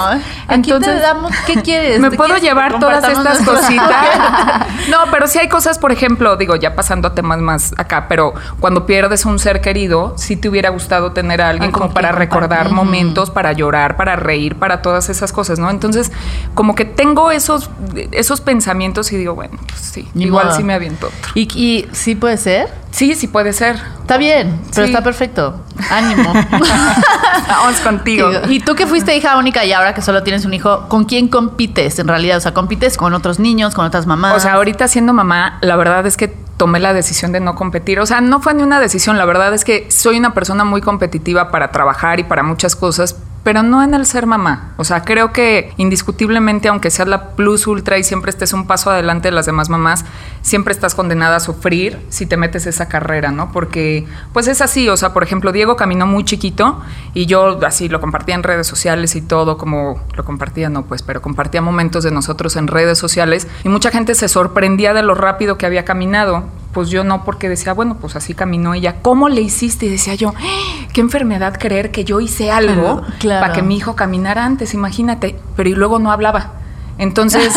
Aquí 0.48 0.72
te 0.72 0.98
damos, 0.98 1.32
¿qué 1.46 1.62
quieres? 1.62 2.00
¿Me 2.00 2.10
¿Te 2.10 2.16
puedo 2.16 2.36
llevar 2.36 2.78
todas 2.78 3.04
estas 3.08 3.38
cositas? 3.40 3.90
no, 4.90 4.98
pero 5.10 5.26
sí 5.26 5.38
hay 5.38 5.48
cosas, 5.52 5.78
por 5.78 5.92
ejemplo, 5.92 6.34
digo, 6.36 6.56
ya 6.56 6.74
pasando 6.74 7.06
a 7.08 7.14
temas 7.14 7.38
más 7.38 7.72
acá, 7.78 8.06
pero 8.08 8.34
cuando 8.58 8.86
pierdes 8.86 9.24
un 9.24 9.38
ser 9.38 9.60
querido, 9.60 10.14
sí 10.16 10.34
te 10.36 10.48
hubiera 10.48 10.70
gustado 10.70 11.12
tener 11.12 11.40
a 11.42 11.50
alguien 11.50 11.70
Ah, 11.70 11.72
como 11.72 11.94
para 11.94 12.10
recordar 12.10 12.72
momentos, 12.72 13.30
para 13.30 13.52
llorar, 13.52 13.96
para 13.96 14.16
reír, 14.16 14.56
para 14.56 14.82
todas 14.82 15.08
esas 15.10 15.32
cosas, 15.32 15.58
¿no? 15.60 15.70
Entonces, 15.70 16.10
como 16.54 16.74
que 16.74 16.84
tengo 16.84 17.30
esos, 17.30 17.70
esos 18.10 18.40
pensamientos 18.40 19.12
y 19.12 19.16
digo, 19.16 19.34
bueno, 19.36 19.58
pues 19.68 19.78
sí, 19.80 20.08
Ni 20.14 20.24
igual 20.24 20.46
modo. 20.46 20.56
sí 20.56 20.64
me 20.64 20.74
aviento 20.74 21.06
otro. 21.06 21.30
¿Y, 21.34 21.42
y 21.56 21.86
sí 21.92 22.14
puede 22.16 22.36
ser? 22.38 22.68
Sí, 22.90 23.14
sí 23.14 23.26
puede 23.28 23.52
ser. 23.52 23.76
Está 24.00 24.16
bien, 24.18 24.58
pero 24.74 24.86
Sí. 24.86 24.92
está 24.92 25.02
perfecto. 25.04 25.60
Ánimo. 25.90 26.32
Vamos 27.48 27.80
contigo. 27.80 28.30
Y 28.48 28.60
tú 28.60 28.74
que 28.74 28.86
fuiste 28.86 29.16
hija 29.16 29.36
única 29.36 29.64
y 29.64 29.72
ahora 29.72 29.94
que 29.94 30.02
solo 30.02 30.22
tienes 30.22 30.44
un 30.44 30.54
hijo, 30.54 30.88
¿con 30.88 31.04
quién 31.04 31.28
compites 31.28 31.98
en 31.98 32.08
realidad? 32.08 32.38
O 32.38 32.40
sea, 32.40 32.54
¿compites 32.54 32.96
con 32.96 33.14
otros 33.14 33.38
niños, 33.38 33.74
con 33.74 33.84
otras 33.84 34.06
mamás? 34.06 34.36
O 34.36 34.40
sea, 34.40 34.54
ahorita 34.54 34.88
siendo 34.88 35.12
mamá, 35.12 35.58
la 35.60 35.76
verdad 35.76 36.06
es 36.06 36.16
que 36.16 36.28
tomé 36.56 36.78
la 36.78 36.92
decisión 36.92 37.32
de 37.32 37.40
no 37.40 37.54
competir. 37.54 37.98
O 38.00 38.06
sea, 38.06 38.20
no 38.20 38.40
fue 38.40 38.54
ni 38.54 38.62
una 38.62 38.80
decisión, 38.80 39.18
la 39.18 39.24
verdad 39.24 39.52
es 39.54 39.64
que 39.64 39.90
soy 39.90 40.18
una 40.18 40.34
persona 40.34 40.64
muy 40.64 40.80
competitiva 40.80 41.50
para 41.50 41.72
trabajar 41.72 42.20
y 42.20 42.24
para 42.24 42.42
muchas 42.42 42.76
cosas, 42.76 43.16
pero 43.42 43.62
no 43.62 43.82
en 43.82 43.94
el 43.94 44.06
ser 44.06 44.26
mamá. 44.26 44.72
O 44.76 44.84
sea, 44.84 45.02
creo 45.02 45.32
que 45.32 45.72
indiscutiblemente, 45.76 46.68
aunque 46.68 46.90
seas 46.90 47.08
la 47.08 47.30
plus 47.30 47.66
ultra 47.66 47.98
y 47.98 48.04
siempre 48.04 48.30
estés 48.30 48.52
un 48.52 48.66
paso 48.66 48.90
adelante 48.90 49.28
de 49.28 49.32
las 49.32 49.46
demás 49.46 49.68
mamás, 49.68 50.04
siempre 50.42 50.72
estás 50.72 50.94
condenada 50.94 51.36
a 51.36 51.40
sufrir 51.40 51.98
si 52.08 52.26
te 52.26 52.36
metes 52.36 52.66
esa 52.66 52.88
carrera, 52.88 53.30
¿no? 53.30 53.52
Porque, 53.52 54.06
pues 54.32 54.48
es 54.48 54.60
así. 54.60 54.88
O 54.88 54.96
sea, 54.96 55.12
por 55.12 55.22
ejemplo, 55.22 55.52
Diego 55.52 55.76
caminó 55.76 56.06
muy 56.06 56.24
chiquito 56.24 56.80
y 57.14 57.26
yo 57.26 57.58
así 57.66 57.88
lo 57.88 58.00
compartía 58.00 58.34
en 58.34 58.42
redes 58.42 58.66
sociales 58.66 59.16
y 59.16 59.22
todo, 59.22 59.58
como 59.58 60.00
lo 60.14 60.24
compartía, 60.24 60.68
no, 60.68 60.84
pues, 60.84 61.02
pero 61.02 61.20
compartía 61.22 61.62
momentos 61.62 62.04
de 62.04 62.10
nosotros 62.10 62.56
en 62.56 62.66
redes 62.68 62.98
sociales 62.98 63.46
y 63.64 63.68
mucha 63.68 63.90
gente 63.90 64.14
se 64.14 64.28
sorprendía 64.28 64.94
de 64.94 65.02
lo 65.02 65.14
rápido 65.14 65.58
que 65.58 65.66
había 65.66 65.84
caminado. 65.84 66.44
Pues 66.72 66.88
yo 66.88 67.04
no, 67.04 67.22
porque 67.24 67.50
decía, 67.50 67.74
bueno, 67.74 67.98
pues 68.00 68.16
así 68.16 68.32
caminó 68.32 68.72
ella. 68.72 68.96
¿Cómo 69.02 69.28
le 69.28 69.42
hiciste? 69.42 69.84
Y 69.86 69.88
decía 69.90 70.14
yo, 70.14 70.32
"¡Ah! 70.34 70.86
qué 70.94 71.02
enfermedad 71.02 71.58
creer 71.58 71.90
que 71.90 72.04
yo 72.04 72.20
hice 72.20 72.50
algo 72.50 72.72
Claro. 72.72 73.12
Para 73.40 73.52
que 73.52 73.62
mi 73.62 73.76
hijo 73.76 73.96
caminara 73.96 74.44
antes, 74.44 74.74
imagínate. 74.74 75.38
Pero 75.56 75.68
y 75.68 75.74
luego 75.74 75.98
no 75.98 76.12
hablaba. 76.12 76.61
Entonces, 76.98 77.54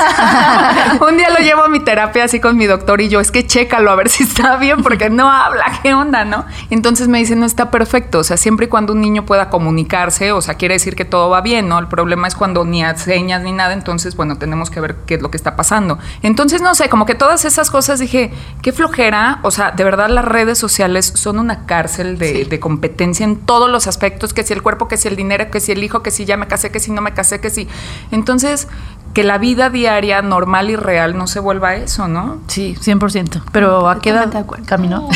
un 1.08 1.18
día 1.18 1.30
lo 1.30 1.40
llevo 1.40 1.64
a 1.64 1.70
mi 1.70 1.80
terapia 1.80 2.24
así 2.24 2.40
con 2.40 2.58
mi 2.58 2.66
doctor 2.66 3.02
y 3.02 3.10
yo, 3.10 3.20
es 3.20 3.32
que 3.32 3.46
chécalo 3.46 3.92
a 3.92 3.96
ver 3.96 4.10
si 4.10 4.24
está 4.24 4.56
bien, 4.58 4.82
porque 4.82 5.10
no 5.10 5.30
habla, 5.30 5.66
¿qué 5.84 5.94
onda, 5.94 6.26
no? 6.26 6.46
Entonces 6.70 7.08
me 7.08 7.20
dice, 7.20 7.36
no 7.36 7.46
está 7.46 7.72
perfecto. 7.72 8.20
O 8.20 8.24
sea, 8.24 8.38
siempre 8.38 8.68
y 8.68 8.70
cuando 8.70 8.94
un 8.94 9.02
niño 9.02 9.26
pueda 9.26 9.50
comunicarse, 9.50 10.32
o 10.32 10.42
sea, 10.42 10.56
quiere 10.56 10.76
decir 10.76 10.96
que 10.96 11.06
todo 11.06 11.30
va 11.30 11.42
bien, 11.42 11.68
¿no? 11.68 11.80
El 11.80 11.88
problema 11.88 12.28
es 12.28 12.36
cuando 12.36 12.66
ni 12.66 12.84
señas 12.96 13.42
ni 13.42 13.52
nada, 13.52 13.74
entonces, 13.74 14.16
bueno, 14.16 14.38
tenemos 14.38 14.70
que 14.70 14.80
ver 14.80 14.96
qué 15.06 15.16
es 15.16 15.22
lo 15.22 15.32
que 15.32 15.38
está 15.38 15.56
pasando. 15.56 15.98
Entonces, 16.22 16.62
no 16.62 16.76
sé, 16.76 16.90
como 16.90 17.06
que 17.06 17.16
todas 17.16 17.46
esas 17.46 17.72
cosas 17.72 18.00
dije, 18.00 18.32
qué 18.62 18.72
flojera. 18.72 19.40
O 19.44 19.52
sea, 19.52 19.72
de 19.72 19.84
verdad 19.84 20.10
las 20.10 20.26
redes 20.26 20.58
sociales 20.58 21.12
son 21.16 21.40
una 21.40 21.66
cárcel 21.66 22.18
de, 22.18 22.46
de 22.46 22.60
competencia 22.60 23.24
en 23.24 23.38
todos 23.38 23.70
los 23.70 23.88
aspectos, 23.88 24.34
que 24.34 24.44
si 24.44 24.54
el 24.54 24.62
cuerpo, 24.62 24.88
que 24.88 24.98
si 24.98 25.08
el 25.08 25.16
dinero, 25.16 25.50
que 25.52 25.60
si 25.60 25.72
el 25.72 25.84
hijo, 25.84 26.04
que 26.04 26.12
si 26.12 26.26
ya 26.26 26.38
me 26.38 26.48
casé, 26.48 26.72
que 26.72 26.80
si 26.80 26.92
no 26.92 27.02
me 27.02 27.14
casé, 27.14 27.40
que 27.40 27.50
si... 27.50 27.68
Entonces, 28.12 28.68
que 29.16 29.24
la 29.24 29.38
vida 29.38 29.70
diaria 29.70 30.22
normal 30.22 30.70
y 30.70 30.76
real 30.76 31.18
no 31.18 31.26
se 31.26 31.40
vuelva 31.40 31.76
eso, 31.76 32.10
¿no? 32.10 32.40
Sí, 32.48 32.76
100%. 32.78 33.44
Pero 33.54 33.88
¿a 33.88 34.02
qué 34.02 34.10
edad 34.10 34.46
caminó? 34.66 35.08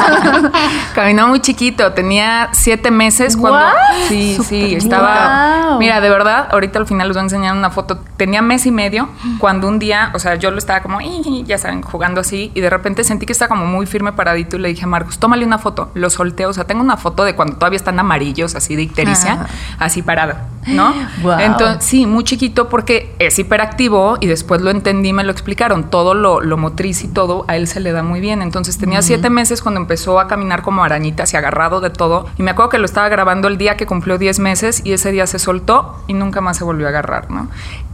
Caminó 0.94 1.28
muy 1.28 1.40
chiquito, 1.40 1.92
tenía 1.92 2.48
siete 2.52 2.90
meses 2.90 3.36
cuando... 3.36 3.58
¿What? 3.58 4.08
Sí, 4.08 4.38
sí, 4.42 4.74
estaba... 4.74 5.68
Wow. 5.68 5.78
Mira, 5.78 6.00
de 6.00 6.08
verdad, 6.08 6.48
ahorita 6.50 6.78
al 6.78 6.86
final 6.86 7.08
les 7.08 7.16
voy 7.16 7.20
a 7.20 7.24
enseñar 7.24 7.54
una 7.54 7.68
foto. 7.68 7.98
Tenía 8.16 8.40
mes 8.40 8.64
y 8.64 8.70
medio 8.70 9.10
cuando 9.38 9.68
un 9.68 9.78
día, 9.78 10.10
o 10.14 10.18
sea, 10.18 10.36
yo 10.36 10.50
lo 10.50 10.56
estaba 10.56 10.80
como, 10.80 10.98
ya 11.00 11.58
saben, 11.58 11.82
jugando 11.82 12.22
así, 12.22 12.50
y 12.54 12.60
de 12.62 12.70
repente 12.70 13.04
sentí 13.04 13.26
que 13.26 13.32
estaba 13.32 13.50
como 13.50 13.66
muy 13.66 13.84
firme 13.84 14.14
paradito 14.14 14.56
y 14.56 14.60
le 14.60 14.68
dije 14.68 14.84
a 14.84 14.88
Marcos, 14.88 15.18
tómale 15.18 15.44
una 15.44 15.58
foto. 15.58 15.90
Lo 15.92 16.08
solté, 16.08 16.46
o 16.46 16.54
sea, 16.54 16.64
tengo 16.64 16.80
una 16.80 16.96
foto 16.96 17.24
de 17.24 17.36
cuando 17.36 17.56
todavía 17.56 17.76
están 17.76 17.98
amarillos, 17.98 18.54
así 18.54 18.76
de 18.76 18.82
ictericia, 18.82 19.32
Ajá. 19.34 19.46
así 19.78 20.00
parado, 20.00 20.36
¿no? 20.70 20.94
Wow. 21.22 21.38
Entonces, 21.40 21.84
sí, 21.84 22.06
muy 22.06 22.24
chiquito 22.24 22.68
porque 22.68 23.14
es 23.18 23.38
hiperactivo 23.38 24.16
y 24.20 24.26
después 24.26 24.62
lo 24.62 24.70
entendí, 24.70 25.12
me 25.12 25.22
lo 25.22 25.32
explicaron. 25.32 25.90
Todo 25.90 26.14
lo, 26.14 26.40
lo 26.40 26.56
motriz 26.56 27.04
y 27.04 27.08
todo 27.08 27.44
a 27.46 27.56
él 27.56 27.66
se 27.66 27.80
le 27.80 27.92
da 27.92 28.02
muy 28.02 28.20
bien. 28.20 28.40
Entonces 28.40 28.78
tenía 28.78 29.02
siete 29.02 29.28
meses 29.28 29.60
cuando 29.60 29.80
empezó 29.80 30.18
a 30.18 30.28
caminar 30.28 30.62
como 30.62 30.82
arañita, 30.82 31.24
así 31.24 31.36
agarrado 31.36 31.80
de 31.80 31.90
todo. 31.90 32.26
Y 32.38 32.42
me 32.42 32.52
acuerdo 32.52 32.70
que 32.70 32.78
lo 32.78 32.86
estaba 32.86 33.08
grabando 33.08 33.48
el 33.48 33.58
día 33.58 33.76
que 33.76 33.86
cumplió 33.86 34.18
10 34.18 34.38
meses 34.38 34.82
y 34.84 34.92
ese 34.92 35.12
día 35.12 35.26
se 35.26 35.38
soltó 35.38 36.02
y 36.06 36.14
nunca 36.14 36.40
más 36.40 36.56
se 36.56 36.64
volvió 36.64 36.86
a 36.86 36.90
agarrar, 36.90 37.30
¿no? 37.30 37.48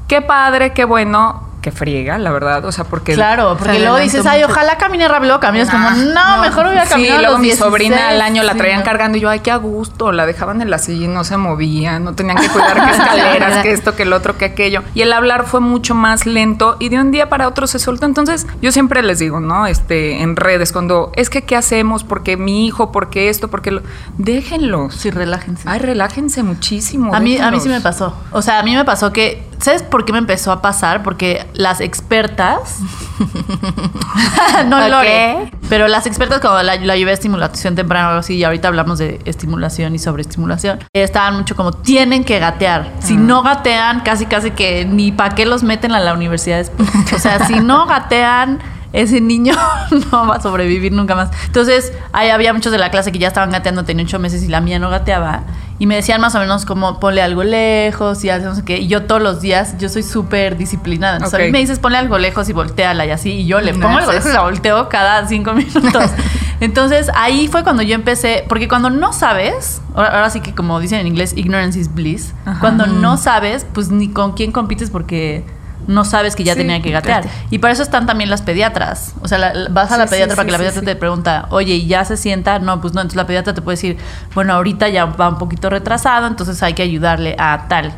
Qué 0.08 0.22
padre, 0.22 0.72
qué 0.72 0.84
bueno, 0.84 1.42
que 1.66 1.72
friega, 1.72 2.16
la 2.16 2.30
verdad. 2.30 2.64
O 2.64 2.70
sea, 2.70 2.84
porque. 2.84 3.14
Claro, 3.14 3.56
porque 3.58 3.80
luego 3.80 3.96
dices, 3.96 4.24
ay, 4.24 4.40
mucho. 4.42 4.52
ojalá 4.52 4.78
camine 4.78 5.08
rápido. 5.08 5.26
Luego 5.26 5.40
caminas 5.40 5.68
como, 5.68 5.90
no, 5.90 6.40
mejor 6.40 6.66
voy 6.68 6.76
a 6.76 6.86
Sí, 6.86 7.08
a 7.08 7.18
luego 7.18 7.32
los 7.32 7.40
mi 7.40 7.48
16". 7.48 7.58
sobrina 7.58 8.08
al 8.10 8.20
año 8.20 8.44
la 8.44 8.54
traían 8.54 8.82
cargando 8.82 9.18
y 9.18 9.20
yo, 9.20 9.28
ay, 9.28 9.40
qué 9.40 9.50
a 9.50 9.56
gusto. 9.56 10.12
La 10.12 10.26
dejaban 10.26 10.62
en 10.62 10.70
la 10.70 10.78
silla 10.78 11.06
y 11.06 11.08
no 11.08 11.24
se 11.24 11.36
movía. 11.36 11.98
No 11.98 12.14
tenían 12.14 12.36
que 12.36 12.48
cuidar 12.48 12.84
que 12.84 12.90
escaleras, 12.96 13.62
que 13.64 13.72
esto, 13.72 13.96
que 13.96 14.04
el 14.04 14.12
otro, 14.12 14.38
que 14.38 14.44
aquello. 14.44 14.84
Y 14.94 15.00
el 15.02 15.12
hablar 15.12 15.46
fue 15.46 15.58
mucho 15.58 15.96
más 15.96 16.24
lento 16.24 16.76
y 16.78 16.88
de 16.88 17.00
un 17.00 17.10
día 17.10 17.28
para 17.28 17.48
otro 17.48 17.66
se 17.66 17.80
soltó. 17.80 18.06
Entonces, 18.06 18.46
yo 18.62 18.70
siempre 18.70 19.02
les 19.02 19.18
digo, 19.18 19.40
¿no? 19.40 19.66
Este, 19.66 20.22
en 20.22 20.36
redes, 20.36 20.70
cuando 20.70 21.10
es 21.16 21.30
que, 21.30 21.42
¿qué 21.42 21.56
hacemos? 21.56 22.04
Porque 22.04 22.36
mi 22.36 22.64
hijo, 22.64 22.92
porque 22.92 23.28
esto, 23.28 23.48
porque 23.48 23.72
lo. 23.72 23.82
Déjenlos. 24.18 24.94
Sí, 24.94 25.10
relájense. 25.10 25.68
Ay, 25.68 25.80
relájense 25.80 26.44
muchísimo. 26.44 27.12
A 27.12 27.18
mí, 27.18 27.38
a 27.38 27.50
mí 27.50 27.58
sí 27.58 27.68
me 27.68 27.80
pasó. 27.80 28.16
O 28.30 28.40
sea, 28.40 28.60
a 28.60 28.62
mí 28.62 28.76
me 28.76 28.84
pasó 28.84 29.12
que. 29.12 29.44
¿Sabes 29.58 29.82
por 29.82 30.04
qué 30.04 30.12
me 30.12 30.18
empezó 30.18 30.52
a 30.52 30.60
pasar? 30.60 31.02
Porque 31.02 31.46
las 31.56 31.80
expertas. 31.80 32.78
no 34.66 34.78
Ok. 34.78 34.88
Lore. 34.88 35.52
Pero 35.68 35.88
las 35.88 36.06
expertas, 36.06 36.40
cuando 36.40 36.62
la, 36.62 36.76
la 36.76 36.96
llevé 36.96 37.10
a 37.10 37.14
estimulación 37.14 37.74
temprana 37.74 38.06
o 38.06 38.10
algo 38.10 38.20
así, 38.20 38.36
y 38.36 38.44
ahorita 38.44 38.68
hablamos 38.68 38.98
de 38.98 39.20
estimulación 39.24 39.94
y 39.94 39.98
sobreestimulación, 39.98 40.78
estaban 40.92 41.36
mucho 41.36 41.56
como: 41.56 41.72
tienen 41.72 42.24
que 42.24 42.38
gatear. 42.38 42.90
Si 43.00 43.16
no 43.16 43.42
gatean, 43.42 44.00
casi, 44.00 44.26
casi 44.26 44.52
que 44.52 44.84
ni 44.84 45.12
para 45.12 45.34
qué 45.34 45.46
los 45.46 45.62
meten 45.62 45.92
a 45.92 46.00
la 46.00 46.14
universidad 46.14 46.58
después. 46.58 46.88
O 47.16 47.18
sea, 47.18 47.46
si 47.46 47.60
no 47.60 47.86
gatean 47.86 48.58
ese 48.92 49.20
niño 49.20 49.54
no 50.12 50.26
va 50.26 50.36
a 50.36 50.40
sobrevivir 50.40 50.92
nunca 50.92 51.14
más. 51.14 51.30
Entonces, 51.46 51.92
ahí 52.12 52.30
había 52.30 52.52
muchos 52.52 52.72
de 52.72 52.78
la 52.78 52.90
clase 52.90 53.12
que 53.12 53.18
ya 53.18 53.28
estaban 53.28 53.50
gateando, 53.50 53.84
tenían 53.84 54.06
ocho 54.06 54.18
meses 54.18 54.42
y 54.42 54.48
la 54.48 54.60
mía 54.60 54.78
no 54.78 54.90
gateaba. 54.90 55.42
Y 55.78 55.86
me 55.86 55.96
decían 55.96 56.20
más 56.20 56.34
o 56.34 56.38
menos 56.38 56.64
como 56.64 56.98
ponle 57.00 57.20
algo 57.20 57.44
lejos 57.44 58.24
y 58.24 58.30
hace 58.30 58.44
no 58.44 58.54
sé 58.54 58.64
qué. 58.64 58.78
Y 58.78 58.86
yo 58.86 59.02
todos 59.02 59.20
los 59.20 59.40
días, 59.40 59.76
yo 59.78 59.88
soy 59.88 60.02
súper 60.02 60.56
disciplinada. 60.56 61.16
Entonces, 61.16 61.38
a 61.38 61.42
mí 61.42 61.50
me 61.50 61.58
dices 61.58 61.78
ponle 61.78 61.98
algo 61.98 62.18
lejos 62.18 62.48
y 62.48 62.52
volteala 62.52 63.04
y 63.04 63.10
así. 63.10 63.32
Y 63.32 63.46
yo 63.46 63.60
le 63.60 63.72
No 63.72 63.80
pongo 63.80 63.98
algo 63.98 64.12
lejos 64.12 64.30
y 64.30 64.32
la 64.32 64.42
volteo 64.42 64.88
cada 64.88 65.26
cinco 65.28 65.52
minutos. 65.52 66.10
Entonces, 66.60 67.10
ahí 67.14 67.48
fue 67.48 67.62
cuando 67.62 67.82
yo 67.82 67.94
empecé, 67.94 68.44
porque 68.48 68.66
cuando 68.66 68.88
no 68.88 69.12
sabes, 69.12 69.82
ahora, 69.94 70.08
ahora 70.08 70.30
sí 70.30 70.40
que 70.40 70.54
como 70.54 70.80
dicen 70.80 71.00
en 71.00 71.06
inglés, 71.06 71.34
ignorance 71.36 71.78
is 71.78 71.94
bliss. 71.94 72.32
Cuando 72.60 72.86
no 72.86 73.18
sabes, 73.18 73.66
pues 73.74 73.90
ni 73.90 74.08
con 74.08 74.32
quién 74.32 74.52
compites 74.52 74.88
porque 74.88 75.44
no 75.86 76.04
sabes 76.04 76.34
que 76.36 76.42
ya 76.44 76.54
Sí, 76.54 76.60
tenía 76.60 76.82
que 76.82 76.90
gatear. 76.90 77.22
claro. 77.22 77.36
Y 77.50 77.58
para 77.58 77.72
eso 77.72 77.82
están 77.82 78.06
también 78.06 78.28
las 78.30 78.42
pediatras. 78.42 79.14
O 79.22 79.28
sea, 79.28 79.38
la- 79.38 79.52
vas 79.70 79.92
a 79.92 79.98
la 79.98 80.06
sí, 80.06 80.10
pediatra 80.10 80.34
sí, 80.34 80.36
para 80.36 80.46
que 80.46 80.52
la 80.52 80.58
pediatra 80.58 80.82
te 80.82 80.96
pregunta, 80.96 81.46
oye, 81.50 81.74
¿y 81.74 81.86
ya 81.86 82.04
se 82.04 82.16
sienta? 82.16 82.58
No, 82.58 82.80
pues 82.80 82.92
no. 82.94 83.00
Entonces 83.02 83.16
la 83.16 83.26
pediatra 83.26 83.54
te 83.54 83.62
puede 83.62 83.76
decir, 83.76 83.96
bueno, 84.34 84.54
ahorita 84.54 84.88
ya 84.88 85.04
va 85.06 85.28
un 85.28 85.38
poquito 85.38 85.70
retrasado, 85.70 86.26
entonces 86.26 86.62
hay 86.62 86.74
que 86.74 86.82
ayudarle 86.82 87.36
a 87.38 87.66
tal. 87.68 87.92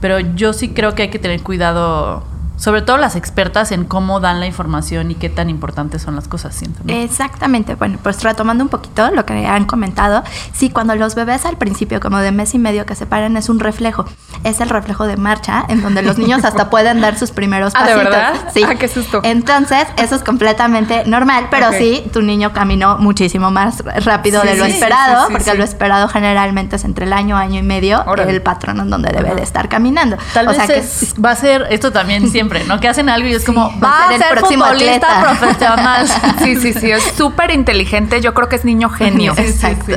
Pero 0.00 0.18
yo 0.20 0.52
sí 0.52 0.70
creo 0.70 0.94
que 0.94 1.02
hay 1.02 1.10
que 1.10 1.18
tener 1.18 1.42
cuidado, 1.42 2.24
sobre 2.62 2.80
todo 2.82 2.96
las 2.96 3.16
expertas, 3.16 3.72
en 3.72 3.84
cómo 3.84 4.20
dan 4.20 4.38
la 4.38 4.46
información 4.46 5.10
y 5.10 5.16
qué 5.16 5.28
tan 5.28 5.50
importantes 5.50 6.00
son 6.02 6.14
las 6.14 6.28
cosas, 6.28 6.54
siento. 6.54 6.80
¿no? 6.84 6.94
Exactamente, 6.94 7.74
bueno, 7.74 7.98
pues 8.00 8.22
retomando 8.22 8.62
un 8.62 8.70
poquito 8.70 9.10
lo 9.10 9.26
que 9.26 9.46
han 9.46 9.64
comentado, 9.64 10.22
sí, 10.52 10.70
cuando 10.70 10.94
los 10.94 11.16
bebés 11.16 11.44
al 11.44 11.56
principio, 11.56 11.98
como 11.98 12.18
de 12.18 12.30
mes 12.30 12.54
y 12.54 12.60
medio 12.60 12.86
que 12.86 12.94
se 12.94 13.04
paran, 13.04 13.36
es 13.36 13.48
un 13.48 13.58
reflejo, 13.58 14.04
es 14.44 14.60
el 14.60 14.68
reflejo 14.68 15.08
de 15.08 15.16
marcha, 15.16 15.64
en 15.68 15.82
donde 15.82 16.02
los 16.02 16.18
niños 16.18 16.44
hasta 16.44 16.70
pueden 16.70 17.00
dar 17.00 17.18
sus 17.18 17.32
primeros 17.32 17.72
Ah, 17.74 17.84
¿de 17.84 17.94
pasitos. 17.94 18.12
verdad? 18.12 18.34
Sí. 18.54 18.62
Ah, 18.64 18.74
qué 18.76 18.86
susto. 18.86 19.20
Entonces, 19.24 19.84
eso 19.96 20.14
es 20.14 20.22
completamente 20.22 21.02
normal, 21.06 21.48
pero 21.50 21.72
sí, 21.72 22.04
tu 22.12 22.22
niño 22.22 22.52
caminó 22.52 22.96
muchísimo 22.98 23.50
más 23.50 23.82
rápido 24.04 24.40
Sí, 24.42 24.46
de 24.48 24.56
lo 24.56 24.66
sí, 24.66 24.72
esperado, 24.72 25.26
sí, 25.26 25.32
porque 25.32 25.54
lo 25.54 25.64
esperado 25.64 26.06
generalmente 26.06 26.76
es 26.76 26.84
entre 26.84 27.06
el 27.06 27.12
año, 27.12 27.36
año 27.36 27.58
y 27.58 27.62
medio, 27.62 28.04
Órale. 28.06 28.30
el 28.32 28.42
patrón 28.42 28.78
en 28.78 28.88
donde 28.90 29.10
debe 29.10 29.34
de 29.34 29.42
estar 29.42 29.68
caminando. 29.68 30.16
Tal 30.32 30.46
o 30.46 30.50
vez 30.50 30.58
sea 30.58 30.66
que 30.68 30.78
es- 30.80 31.14
va 31.24 31.30
a 31.32 31.36
ser 31.36 31.66
esto 31.70 31.90
también 31.92 32.30
siempre, 32.30 32.51
¿no? 32.66 32.80
Que 32.80 32.88
hacen 32.88 33.08
algo 33.08 33.28
y 33.28 33.32
es 33.34 33.44
como, 33.44 33.70
va 33.80 33.88
va 33.88 33.98
a 33.98 34.02
ser 34.08 34.16
el 34.16 34.22
ser 34.22 34.30
próximo 34.38 34.64
futbolista 34.64 35.20
atleta". 35.20 35.38
profesional. 35.38 36.06
Sí, 36.42 36.56
sí, 36.56 36.72
sí, 36.72 36.90
es 36.90 37.02
súper 37.16 37.50
inteligente. 37.52 38.20
Yo 38.20 38.34
creo 38.34 38.48
que 38.48 38.56
es 38.56 38.64
niño 38.64 38.88
genio. 38.90 39.34
Exacto. 39.36 39.96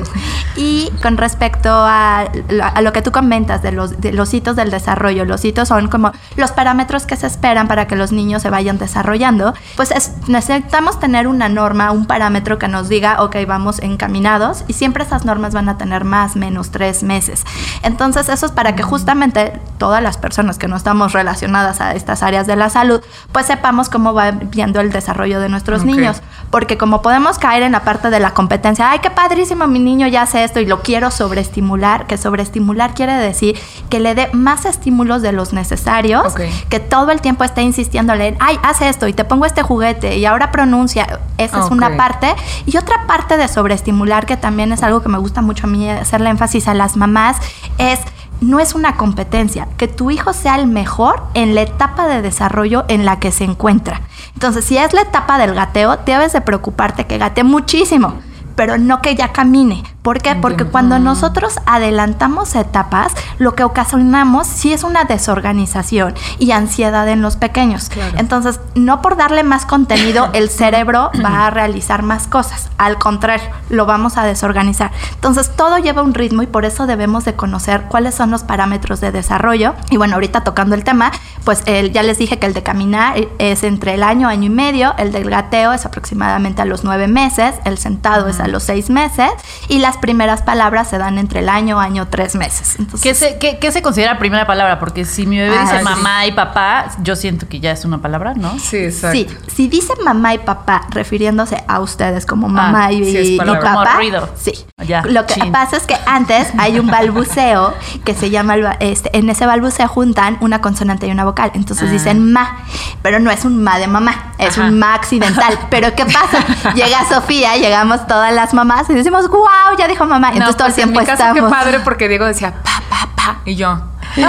Y 0.56 0.92
con 1.02 1.18
respecto 1.18 1.70
a, 1.72 2.22
a 2.22 2.82
lo 2.82 2.94
que 2.94 3.02
tú 3.02 3.12
comentas 3.12 3.62
de 3.62 3.72
los, 3.72 4.00
de 4.00 4.12
los 4.14 4.34
hitos 4.34 4.56
del 4.56 4.70
desarrollo, 4.72 5.26
los 5.26 5.44
hitos 5.44 5.68
son 5.70 5.88
como 5.88 6.12
los 6.36 6.52
parámetros 6.52 7.06
que 7.06 7.16
se 7.16 7.28
esperan 7.28 7.68
para 7.68 7.88
que 7.88 7.96
los 7.96 8.12
niños 8.12 8.42
se 8.44 8.50
vayan 8.50 8.78
desarrollando, 8.78 9.54
pues 9.76 9.92
es- 9.92 10.12
necesitamos 10.28 11.00
tener 11.00 11.28
una 11.28 11.50
norma, 11.50 11.92
un 11.92 12.06
parámetro 12.06 12.58
que 12.60 12.68
nos 12.68 12.90
diga, 12.90 13.22
ok, 13.24 13.38
vamos 13.48 13.80
encaminados 13.80 14.64
y 14.68 14.74
siempre 14.74 15.04
esas 15.04 15.26
normas 15.26 15.54
van 15.54 15.68
a 15.70 15.78
tener 15.78 16.04
más, 16.04 16.36
menos 16.36 16.70
tres 16.72 17.04
meses. 17.04 17.44
Entonces 17.84 18.30
eso 18.30 18.46
es 18.46 18.52
para 18.52 18.76
que 18.76 18.84
justamente 18.84 19.60
todas 19.78 20.02
las 20.02 20.18
personas 20.18 20.58
que 20.58 20.68
no 20.68 20.76
estamos 20.76 21.14
relacionadas 21.14 21.82
a 21.82 21.94
estas 21.94 22.24
áreas 22.24 22.45
de 22.46 22.56
la 22.56 22.70
salud, 22.70 23.02
pues 23.32 23.46
sepamos 23.46 23.90
cómo 23.90 24.14
va 24.14 24.32
viendo 24.32 24.80
el 24.80 24.92
desarrollo 24.92 25.40
de 25.40 25.50
nuestros 25.50 25.86
niños. 25.86 26.22
Porque 26.52 26.78
como 26.78 27.02
podemos 27.02 27.40
caer 27.40 27.64
en 27.64 27.74
la 27.74 27.84
parte 27.84 28.10
de 28.10 28.20
la 28.20 28.34
competencia, 28.34 28.92
ay, 28.92 29.00
qué 29.00 29.10
padrísimo, 29.10 29.68
mi 29.68 29.80
niño 29.80 30.08
ya 30.08 30.24
hace 30.24 30.44
esto 30.44 30.60
y 30.60 30.66
lo 30.66 30.82
quiero 30.82 31.12
sobreestimular, 31.12 32.08
que 32.08 32.18
sobreestimular 32.18 32.94
quiere 32.94 33.14
decir 33.14 33.58
que 33.90 34.00
le 34.00 34.16
dé 34.16 34.30
más 34.34 34.66
estímulos 34.66 35.22
de 35.22 35.32
los 35.32 35.54
necesarios, 35.54 36.34
que 36.70 36.80
todo 36.80 37.12
el 37.12 37.22
tiempo 37.22 37.44
esté 37.44 37.62
insistiéndole 37.62 38.28
en, 38.30 38.38
ay, 38.40 38.60
haz 38.64 38.82
esto 38.82 39.08
y 39.08 39.14
te 39.14 39.26
pongo 39.26 39.46
este 39.46 39.62
juguete 39.62 40.18
y 40.18 40.26
ahora 40.26 40.52
pronuncia. 40.52 41.20
Esa 41.38 41.66
es 41.66 41.72
una 41.72 41.98
parte. 41.98 42.34
Y 42.66 42.78
otra 42.78 43.08
parte 43.08 43.38
de 43.38 43.48
sobreestimular, 43.48 44.26
que 44.26 44.38
también 44.38 44.72
es 44.72 44.84
algo 44.84 45.02
que 45.02 45.10
me 45.10 45.18
gusta 45.18 45.42
mucho 45.42 45.68
a 45.68 45.70
mí 45.70 45.90
hacerle 45.90 46.30
énfasis 46.30 46.68
a 46.68 46.74
las 46.74 46.96
mamás, 46.96 47.38
es 47.78 48.00
no 48.42 48.60
es 48.60 48.76
una 48.76 48.98
competencia, 48.98 49.68
que 49.78 49.88
tu 49.88 50.12
hijo 50.12 50.34
sea 50.34 50.56
el 50.56 50.68
mejor 50.68 51.24
en 51.34 51.56
la 51.56 51.62
etapa 51.62 52.08
de 52.08 52.22
desarrollo 52.22 52.86
en 52.88 53.06
la 53.06 53.20
que 53.20 53.32
se 53.32 53.44
encuentra. 53.44 54.02
Entonces, 54.34 54.66
si 54.66 54.78
es 54.78 54.94
la 54.94 55.02
etapa 55.02 55.38
del 55.38 55.54
gateo, 55.56 55.98
debes 56.06 56.34
de 56.34 56.42
preocuparte 56.42 57.06
que 57.06 57.18
gatee 57.18 57.44
muchísimo, 57.44 58.16
pero 58.56 58.78
no 58.78 59.02
que 59.02 59.16
ya 59.16 59.32
camine. 59.32 59.84
¿Por 60.06 60.22
qué? 60.22 60.36
Porque 60.36 60.66
cuando 60.66 61.00
nosotros 61.00 61.56
adelantamos 61.66 62.54
etapas, 62.54 63.12
lo 63.40 63.56
que 63.56 63.64
ocasionamos 63.64 64.46
sí 64.46 64.72
es 64.72 64.84
una 64.84 65.06
desorganización 65.06 66.14
y 66.38 66.52
ansiedad 66.52 67.08
en 67.10 67.24
los 67.24 67.38
pequeños. 67.38 67.90
Entonces, 68.16 68.60
no 68.76 69.02
por 69.02 69.18
darle 69.18 69.42
más 69.42 69.66
contenido, 69.66 70.30
el 70.34 70.52
cerebro 70.52 71.10
va 71.26 71.48
a 71.48 71.50
realizar 71.50 72.04
más 72.04 72.28
cosas. 72.28 72.70
Al 72.78 73.00
contrario, 73.00 73.50
lo 73.70 73.88
vamos 73.88 74.18
a 74.18 74.24
desorganizar. 74.26 74.92
Entonces, 75.16 75.50
todo 75.56 75.80
lleva 75.80 76.04
un 76.04 76.14
ritmo 76.14 76.44
y 76.44 76.48
por 76.48 76.66
eso 76.66 76.86
debemos 76.86 77.26
de 77.26 77.34
conocer 77.36 77.86
cuáles 77.90 78.14
son 78.14 78.30
los 78.30 78.44
parámetros 78.44 79.02
de 79.02 79.12
desarrollo. 79.12 79.74
Y 79.90 79.98
bueno, 79.98 80.14
ahorita 80.14 80.44
tocando 80.44 80.76
el 80.76 80.84
tema, 80.84 81.12
pues 81.46 81.64
el- 81.66 81.92
ya 81.94 82.04
les 82.04 82.20
dije 82.20 82.38
que 82.38 82.46
el 82.46 82.54
de 82.54 82.62
caminar 82.62 83.16
es 83.40 83.64
entre 83.64 83.96
el 83.96 84.04
año, 84.04 84.28
año 84.28 84.44
y 84.46 84.50
medio, 84.50 84.94
el 85.00 85.12
del 85.12 85.32
gateo 85.32 85.74
es 85.74 85.84
aproximadamente 85.88 86.62
a 86.62 86.66
los 86.66 86.84
nueve 86.84 87.08
meses, 87.08 87.56
el 87.66 87.80
sentado 87.80 88.28
es 88.28 88.40
a 88.40 88.48
los 88.48 88.62
seis 88.62 88.92
meses 88.92 89.32
y 89.68 89.80
las 89.80 89.95
las 89.96 90.02
primeras 90.02 90.42
palabras 90.42 90.90
se 90.90 90.98
dan 90.98 91.18
entre 91.18 91.40
el 91.40 91.48
año, 91.50 91.80
año, 91.80 92.08
tres 92.10 92.36
meses. 92.36 92.76
Entonces, 92.80 93.02
¿Qué 93.02 93.16
se, 93.16 93.38
qué, 93.40 93.58
qué 93.60 93.72
se 93.72 93.82
considera 93.82 94.18
primera 94.20 94.46
palabra? 94.46 94.78
Porque 94.80 95.06
si 95.06 95.26
mi 95.26 95.38
bebé 95.40 95.56
Ah, 95.58 95.62
dice 95.64 95.78
sí. 95.78 95.84
mamá 95.84 96.26
y 96.26 96.34
papá, 96.34 96.88
yo 97.02 97.16
siento 97.16 97.48
que 97.48 97.60
ya 97.62 97.72
es 97.72 97.86
una 97.86 98.00
palabra, 98.02 98.34
¿no? 98.36 98.60
Sí, 98.60 98.78
exacto. 98.78 99.18
Sí, 99.18 99.28
si 99.48 99.68
dice 99.70 99.94
mamá 100.04 100.34
y 100.34 100.40
papá 100.40 100.82
refiriéndose 100.90 101.64
a 101.68 101.80
ustedes 101.80 102.26
como 102.26 102.48
mamá 102.50 102.88
Ah, 102.88 102.92
y, 102.92 103.04
sí 103.06 103.36
y 103.36 103.38
palabra. 103.38 103.62
Como 103.62 103.84
papá, 103.84 103.96
ruido. 103.98 104.30
sí. 104.36 104.52
Ya, 104.86 105.02
Lo 105.04 105.26
que 105.26 105.36
chin. 105.36 105.52
pasa 105.52 105.78
es 105.78 105.84
que 105.88 105.96
antes 106.06 106.50
hay 106.60 106.78
un 106.78 106.88
balbuceo 106.88 107.74
que 108.04 108.14
se 108.14 108.30
llama, 108.30 108.56
este, 108.82 109.18
en 109.18 109.30
ese 109.30 109.46
balbuceo 109.46 109.88
juntan 109.88 110.38
una 110.42 110.60
consonante 110.62 111.08
y 111.08 111.12
una 111.12 111.24
vocal, 111.24 111.52
entonces 111.56 111.88
Ah. 111.90 111.92
dicen 111.94 112.34
ma, 112.34 112.58
pero 113.02 113.20
no 113.20 113.32
es 113.32 113.46
un 113.46 113.64
ma 113.64 113.80
de 113.80 113.88
mamá, 113.88 114.34
es 114.38 114.58
Ajá. 114.58 114.68
un 114.68 114.78
ma 114.78 114.94
accidental. 114.94 115.58
Pero 115.70 115.96
¿qué 115.96 116.06
pasa? 116.06 116.40
Llega 116.76 117.08
Sofía, 117.10 117.56
llegamos 117.56 118.06
todas 118.06 118.34
las 118.34 118.54
mamás 118.54 118.90
y 118.90 118.94
decimos, 118.94 119.28
wow, 119.30 119.78
ya 119.78 119.85
dijo 119.88 120.06
mamá. 120.06 120.30
No, 120.30 120.34
Entonces 120.38 120.58
todo 120.58 120.68
el 120.68 120.74
pues 120.74 120.84
en 120.84 120.90
tiempo 120.94 121.00
mi 121.02 121.06
caso 121.06 121.24
estamos. 121.24 121.50
qué 121.50 121.56
padre 121.56 121.80
porque 121.82 122.08
Diego 122.10 122.26
decía 122.26 122.54
pa, 122.64 122.82
pa, 122.90 123.10
pa. 123.16 123.38
Y 123.46 123.56
yo, 123.56 123.78
¿cómo? 124.16 124.28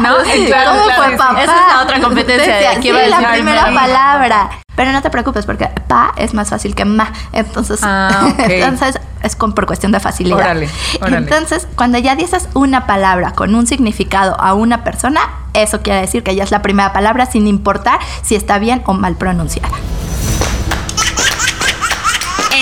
¿No? 0.00 0.24
Sí, 0.24 0.46
Claro, 0.46 0.70
¿Cómo 0.72 0.84
claro, 0.84 1.02
fue 1.02 1.16
papá? 1.16 1.42
Esa 1.42 1.52
es 1.68 1.74
la 1.74 1.82
otra 1.82 2.00
competencia, 2.00 2.54
Decía, 2.56 2.80
¿qué 2.80 2.88
iba 2.88 2.98
a 3.00 3.04
sí, 3.04 3.10
la 3.10 3.16
decir 3.18 3.32
primera 3.32 3.64
palabra. 3.72 4.50
Pero 4.76 4.90
no 4.90 5.02
te 5.02 5.10
preocupes 5.10 5.46
porque 5.46 5.68
pa 5.86 6.12
es 6.16 6.34
más 6.34 6.50
fácil 6.50 6.74
que 6.74 6.84
ma. 6.84 7.12
Entonces, 7.32 7.78
Ah, 7.82 8.26
ok. 8.32 8.38
entonces 8.48 8.98
es 9.22 9.36
con, 9.36 9.52
por 9.54 9.66
cuestión 9.66 9.92
de 9.92 10.00
facilidad. 10.00 10.36
Órale, 10.38 10.68
órale. 11.00 11.16
Entonces, 11.18 11.68
cuando 11.76 11.96
ya 11.98 12.16
dices 12.16 12.48
una 12.54 12.86
palabra 12.86 13.30
con 13.32 13.54
un 13.54 13.66
significado 13.68 14.38
a 14.40 14.52
una 14.54 14.82
persona, 14.82 15.20
eso 15.52 15.80
quiere 15.82 16.00
decir 16.00 16.22
que 16.24 16.34
ya 16.34 16.42
es 16.44 16.50
la 16.50 16.60
primera 16.60 16.92
palabra 16.92 17.26
sin 17.26 17.46
importar 17.46 18.00
si 18.22 18.34
está 18.34 18.58
bien 18.58 18.82
o 18.86 18.94
mal 18.94 19.14
pronunciada. 19.14 19.70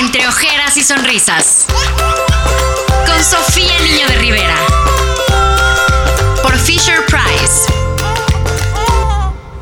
Entre 0.03 0.27
ojeras 0.27 0.77
y 0.77 0.83
sonrisas. 0.83 1.67
Con 3.07 3.23
Sofía 3.25 3.73
Niño 3.83 4.07
de 4.09 4.17
Rivera. 4.19 4.57
Por 6.43 6.53
Fisher 6.57 6.99
Price. 7.07 7.73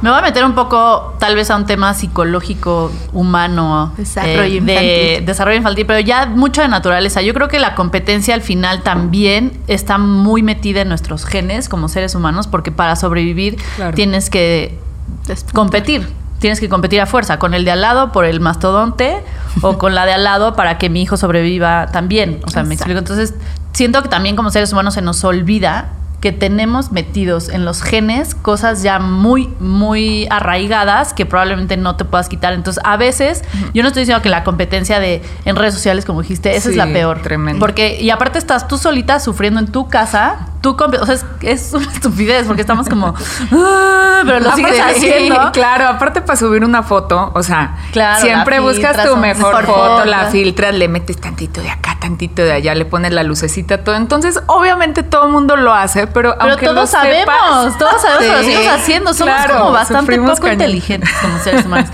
Me 0.01 0.09
voy 0.09 0.19
a 0.19 0.23
meter 0.23 0.45
un 0.47 0.55
poco, 0.55 1.15
tal 1.19 1.35
vez, 1.37 1.51
a 1.51 1.57
un 1.57 1.67
tema 1.67 1.93
psicológico, 1.93 2.91
humano, 3.13 3.93
eh, 3.99 4.01
Desarrollo 4.01 4.41
de 4.43 4.57
infantil. 4.57 5.27
desarrollo 5.27 5.57
infantil, 5.59 5.87
pero 5.87 6.01
ya 6.01 6.25
mucho 6.27 6.63
de 6.63 6.69
naturaleza. 6.69 7.21
Yo 7.21 7.35
creo 7.35 7.49
que 7.49 7.59
la 7.59 7.75
competencia 7.75 8.35
al 8.35 8.41
final 8.41 8.83
también 8.83 9.61
está 9.67 9.99
muy 9.99 10.43
metida 10.43 10.81
en 10.81 10.89
nuestros 10.89 11.27
genes 11.27 11.69
como 11.69 11.89
seres 11.89 12.15
humanos, 12.15 12.47
porque 12.47 12.73
para 12.73 12.97
sobrevivir 12.97 13.57
Claro. 13.77 13.95
tienes 13.95 14.31
que 14.31 14.79
competir. 15.53 16.09
Tienes 16.39 16.59
que 16.61 16.71
competir 16.71 17.03
a 17.03 17.07
fuerza 17.07 17.39
con 17.39 17.53
el 17.53 17.67
de 17.67 17.73
al 17.73 17.83
lado 17.83 18.13
por 18.13 18.25
el 18.25 18.41
mastodonte 18.41 19.23
o 19.63 19.79
con 19.79 19.95
la 19.95 20.07
de 20.07 20.13
al 20.13 20.25
lado 20.25 20.55
para 20.55 20.79
que 20.79 20.89
mi 20.91 21.03
hijo 21.03 21.17
sobreviva 21.17 21.89
también. 21.93 22.41
O 22.45 22.51
sea, 22.51 22.63
me 22.63 22.75
explico. 22.75 22.99
Entonces, 22.99 23.35
siento 23.73 24.03
que 24.03 24.09
también 24.09 24.37
como 24.37 24.51
seres 24.51 24.73
humanos 24.73 24.95
se 24.95 25.03
nos 25.03 25.23
olvida 25.25 25.91
que 26.21 26.33
tenemos 26.33 26.93
metidos 26.93 27.49
en 27.49 27.65
los 27.65 27.83
genes 27.83 28.35
cosas 28.35 28.83
ya 28.83 28.99
muy, 28.99 29.49
muy 29.59 30.27
arraigadas 30.31 31.15
que 31.15 31.25
probablemente 31.25 31.77
no 31.77 31.97
te 31.97 32.05
puedas 32.05 32.29
quitar. 32.29 32.53
Entonces, 32.53 32.83
a 32.85 32.97
veces, 32.97 33.43
yo 33.73 33.83
no 33.83 33.89
estoy 33.89 34.03
diciendo 34.03 34.23
que 34.23 34.29
la 34.29 34.45
competencia 34.45 35.01
de 35.01 35.23
en 35.47 35.57
redes 35.57 35.75
sociales, 35.75 36.05
como 36.05 36.21
dijiste, 36.21 36.55
esa 36.55 36.69
es 36.69 36.77
la 36.77 36.87
peor. 36.87 37.23
tremendo. 37.23 37.59
Porque, 37.59 38.01
y 38.01 38.11
aparte 38.11 38.39
estás 38.39 38.69
tú 38.69 38.77
solita 38.77 39.19
sufriendo 39.19 39.61
en 39.61 39.69
tu 39.69 39.89
casa, 39.89 40.50
tú, 40.61 40.77
o 40.79 41.07
sea, 41.07 41.15
es, 41.15 41.25
es 41.43 41.73
una 41.73 41.91
estupidez 41.93 42.47
porque 42.47 42.61
estamos 42.63 42.89
como, 42.89 43.15
"Ah", 43.53 44.21
pero 44.25 44.41
lo 44.41 44.53
sigues 44.53 44.81
haciendo. 44.81 45.51
Claro, 45.53 45.89
aparte 45.89 46.21
para 46.23 46.37
subir 46.37 46.65
una 46.65 46.83
foto, 46.83 47.31
o 47.35 47.43
sea, 47.43 47.77
Claro, 47.93 48.21
siempre 48.21 48.61
buscas 48.61 48.97
tu 49.05 49.17
mejor 49.17 49.55
mejor 49.55 49.67
foto, 49.67 49.97
foto. 49.97 50.05
la 50.05 50.27
filtras, 50.27 50.75
le 50.75 50.89
metes 50.89 51.17
tantito 51.21 51.61
de 51.61 51.71
acá, 51.71 51.97
tantito 52.01 52.43
de 52.43 52.53
allá, 52.53 52.75
le 52.75 52.85
pones 52.85 53.13
la 53.13 53.23
lucecita, 53.23 53.83
todo. 53.85 53.95
Entonces, 53.97 54.41
obviamente 54.47 55.03
todo 55.03 55.27
el 55.27 55.33
mundo 55.33 55.57
lo 55.57 55.73
hace, 55.75 56.07
pero 56.07 56.35
Pero 56.39 56.51
aunque 56.51 56.67
todos 56.67 56.77
lo 56.81 56.87
sabemos, 56.87 57.25
sepas- 57.27 57.79
todos 57.79 58.03
sabemos 58.03 58.23
que 58.25 58.33
lo 58.33 58.39
Sí, 58.41 58.45
seguimos 58.53 58.75
haciendo. 58.75 59.15
Somos 59.15 59.35
claro, 59.35 59.59
como 59.59 59.73
bastante 59.73 60.01
sufrimos 60.03 60.31
poco 60.33 60.43
cañón. 60.43 60.61
inteligentes 60.61 61.11
como 61.21 61.39
seres 61.39 61.65
humanos. 61.67 61.89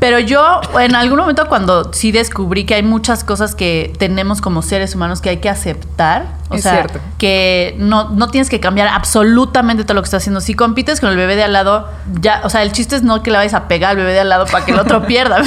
Pero 0.00 0.18
yo, 0.18 0.60
en 0.78 0.94
algún 0.94 1.18
momento, 1.18 1.46
cuando 1.48 1.92
sí 1.92 2.10
descubrí 2.12 2.64
que 2.64 2.74
hay 2.74 2.82
muchas 2.82 3.22
cosas 3.24 3.54
que 3.54 3.92
tenemos 3.98 4.40
como 4.40 4.62
seres 4.62 4.94
humanos 4.94 5.20
que 5.20 5.28
hay 5.30 5.36
que 5.38 5.48
aceptar, 5.48 6.39
o 6.50 6.56
Es 6.56 6.62
sea, 6.62 6.72
cierto. 6.74 6.98
que 7.16 7.74
no, 7.78 8.10
no 8.10 8.28
tienes 8.28 8.50
que 8.50 8.60
cambiar 8.60 8.88
absolutamente 8.88 9.84
todo 9.84 9.94
lo 9.94 10.02
que 10.02 10.06
estás 10.06 10.22
haciendo. 10.22 10.40
Si 10.40 10.54
compites 10.54 11.00
con 11.00 11.08
el 11.10 11.16
bebé 11.16 11.36
de 11.36 11.44
al 11.44 11.52
lado, 11.52 11.88
ya, 12.20 12.40
o 12.44 12.50
sea, 12.50 12.62
el 12.62 12.72
chiste 12.72 12.96
es 12.96 13.02
no 13.02 13.22
que 13.22 13.30
le 13.30 13.36
vayas 13.38 13.54
a 13.54 13.68
pegar 13.68 13.92
al 13.92 13.96
bebé 13.96 14.12
de 14.12 14.20
al 14.20 14.28
lado 14.28 14.46
para 14.46 14.64
que 14.64 14.72
el 14.72 14.78
otro 14.78 15.02
pierda. 15.06 15.42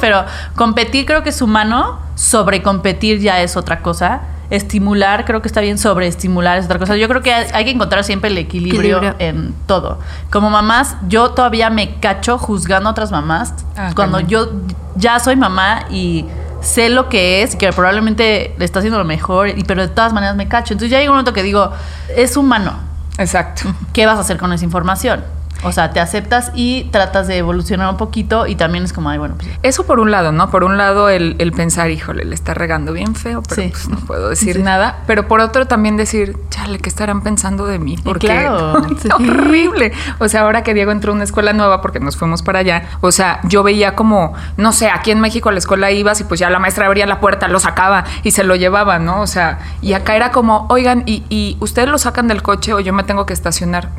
Pero 0.00 0.24
competir 0.54 1.04
creo 1.04 1.22
que 1.22 1.30
es 1.30 1.42
humano, 1.42 1.98
sobrecompetir 2.14 3.20
ya 3.20 3.40
es 3.42 3.56
otra 3.56 3.80
cosa. 3.82 4.20
Estimular, 4.48 5.24
creo 5.24 5.42
que 5.42 5.48
está 5.48 5.60
bien, 5.60 5.76
sobreestimular 5.76 6.58
es 6.58 6.66
otra 6.66 6.78
cosa. 6.78 6.96
Yo 6.96 7.08
creo 7.08 7.20
que 7.20 7.32
hay 7.34 7.64
que 7.64 7.72
encontrar 7.72 8.04
siempre 8.04 8.30
el 8.30 8.38
equilibrio, 8.38 8.98
Equilibrio. 8.98 9.14
en 9.18 9.54
todo. 9.66 9.98
Como 10.30 10.50
mamás, 10.50 10.94
yo 11.08 11.30
todavía 11.32 11.68
me 11.68 11.96
cacho 11.98 12.38
juzgando 12.38 12.88
a 12.88 12.92
otras 12.92 13.10
mamás. 13.10 13.52
Ah, 13.76 13.90
cuando 13.96 14.20
yo 14.20 14.52
ya 14.94 15.18
soy 15.18 15.34
mamá 15.34 15.86
y 15.90 16.26
sé 16.66 16.88
lo 16.90 17.08
que 17.08 17.42
es, 17.42 17.56
que 17.56 17.72
probablemente 17.72 18.54
le 18.58 18.64
está 18.64 18.80
haciendo 18.80 18.98
lo 18.98 19.04
mejor, 19.04 19.48
y, 19.48 19.64
pero 19.64 19.82
de 19.82 19.88
todas 19.88 20.12
maneras 20.12 20.36
me 20.36 20.48
cacho. 20.48 20.74
Entonces 20.74 20.90
ya 20.90 20.98
llega 20.98 21.10
un 21.10 21.14
momento 21.16 21.32
que 21.32 21.42
digo, 21.42 21.72
es 22.14 22.36
humano. 22.36 22.74
Exacto. 23.18 23.62
¿Qué 23.94 24.04
vas 24.04 24.18
a 24.18 24.20
hacer 24.20 24.36
con 24.36 24.52
esa 24.52 24.64
información? 24.64 25.24
O 25.62 25.72
sea, 25.72 25.90
te 25.90 26.00
aceptas 26.00 26.52
y 26.54 26.84
tratas 26.92 27.28
de 27.28 27.38
evolucionar 27.38 27.88
un 27.88 27.96
poquito 27.96 28.46
y 28.46 28.56
también 28.56 28.84
es 28.84 28.92
como, 28.92 29.08
ay, 29.08 29.16
bueno, 29.16 29.36
pues 29.38 29.48
Eso 29.62 29.86
por 29.86 30.00
un 30.00 30.10
lado, 30.10 30.30
¿no? 30.30 30.50
Por 30.50 30.64
un 30.64 30.76
lado 30.76 31.08
el, 31.08 31.34
el 31.38 31.50
pensar, 31.52 31.90
híjole, 31.90 32.26
le 32.26 32.34
está 32.34 32.52
regando 32.52 32.92
bien 32.92 33.14
feo, 33.14 33.42
pero 33.42 33.62
Sí. 33.62 33.68
pues 33.70 33.88
no 33.88 33.96
puedo 33.96 34.28
decir 34.28 34.56
Sí. 34.56 34.62
nada. 34.62 34.98
Pero 35.06 35.26
por 35.28 35.40
otro 35.40 35.66
también 35.66 35.96
decir, 35.96 36.36
chale, 36.66 36.78
¿qué 36.78 36.88
estarán 36.88 37.22
pensando 37.22 37.66
de 37.66 37.78
mí? 37.78 37.96
Porque 38.02 38.26
claro, 38.26 38.82
sí. 39.00 39.08
horrible. 39.12 39.92
O 40.18 40.28
sea, 40.28 40.42
ahora 40.42 40.62
que 40.62 40.74
Diego 40.74 40.90
entró 40.90 41.12
a 41.12 41.14
una 41.14 41.24
escuela 41.24 41.52
nueva 41.52 41.80
porque 41.80 42.00
nos 42.00 42.16
fuimos 42.16 42.42
para 42.42 42.58
allá, 42.60 42.88
o 43.00 43.12
sea, 43.12 43.40
yo 43.44 43.62
veía 43.62 43.94
como, 43.94 44.34
no 44.56 44.72
sé, 44.72 44.90
aquí 44.90 45.10
en 45.10 45.20
México 45.20 45.48
a 45.48 45.52
la 45.52 45.58
escuela 45.58 45.90
ibas 45.90 46.20
y 46.20 46.24
pues 46.24 46.40
ya 46.40 46.50
la 46.50 46.58
maestra 46.58 46.86
abría 46.86 47.06
la 47.06 47.20
puerta, 47.20 47.48
lo 47.48 47.60
sacaba 47.60 48.04
y 48.22 48.32
se 48.32 48.44
lo 48.44 48.56
llevaba, 48.56 48.98
¿no? 48.98 49.20
O 49.20 49.26
sea, 49.26 49.58
y 49.80 49.92
acá 49.92 50.16
era 50.16 50.32
como, 50.32 50.66
oigan, 50.68 51.04
y, 51.06 51.24
y 51.28 51.56
ustedes 51.60 51.88
lo 51.88 51.98
sacan 51.98 52.28
del 52.28 52.42
coche 52.42 52.72
o 52.72 52.80
yo 52.80 52.92
me 52.92 53.04
tengo 53.04 53.26
que 53.26 53.32
estacionar. 53.32 53.90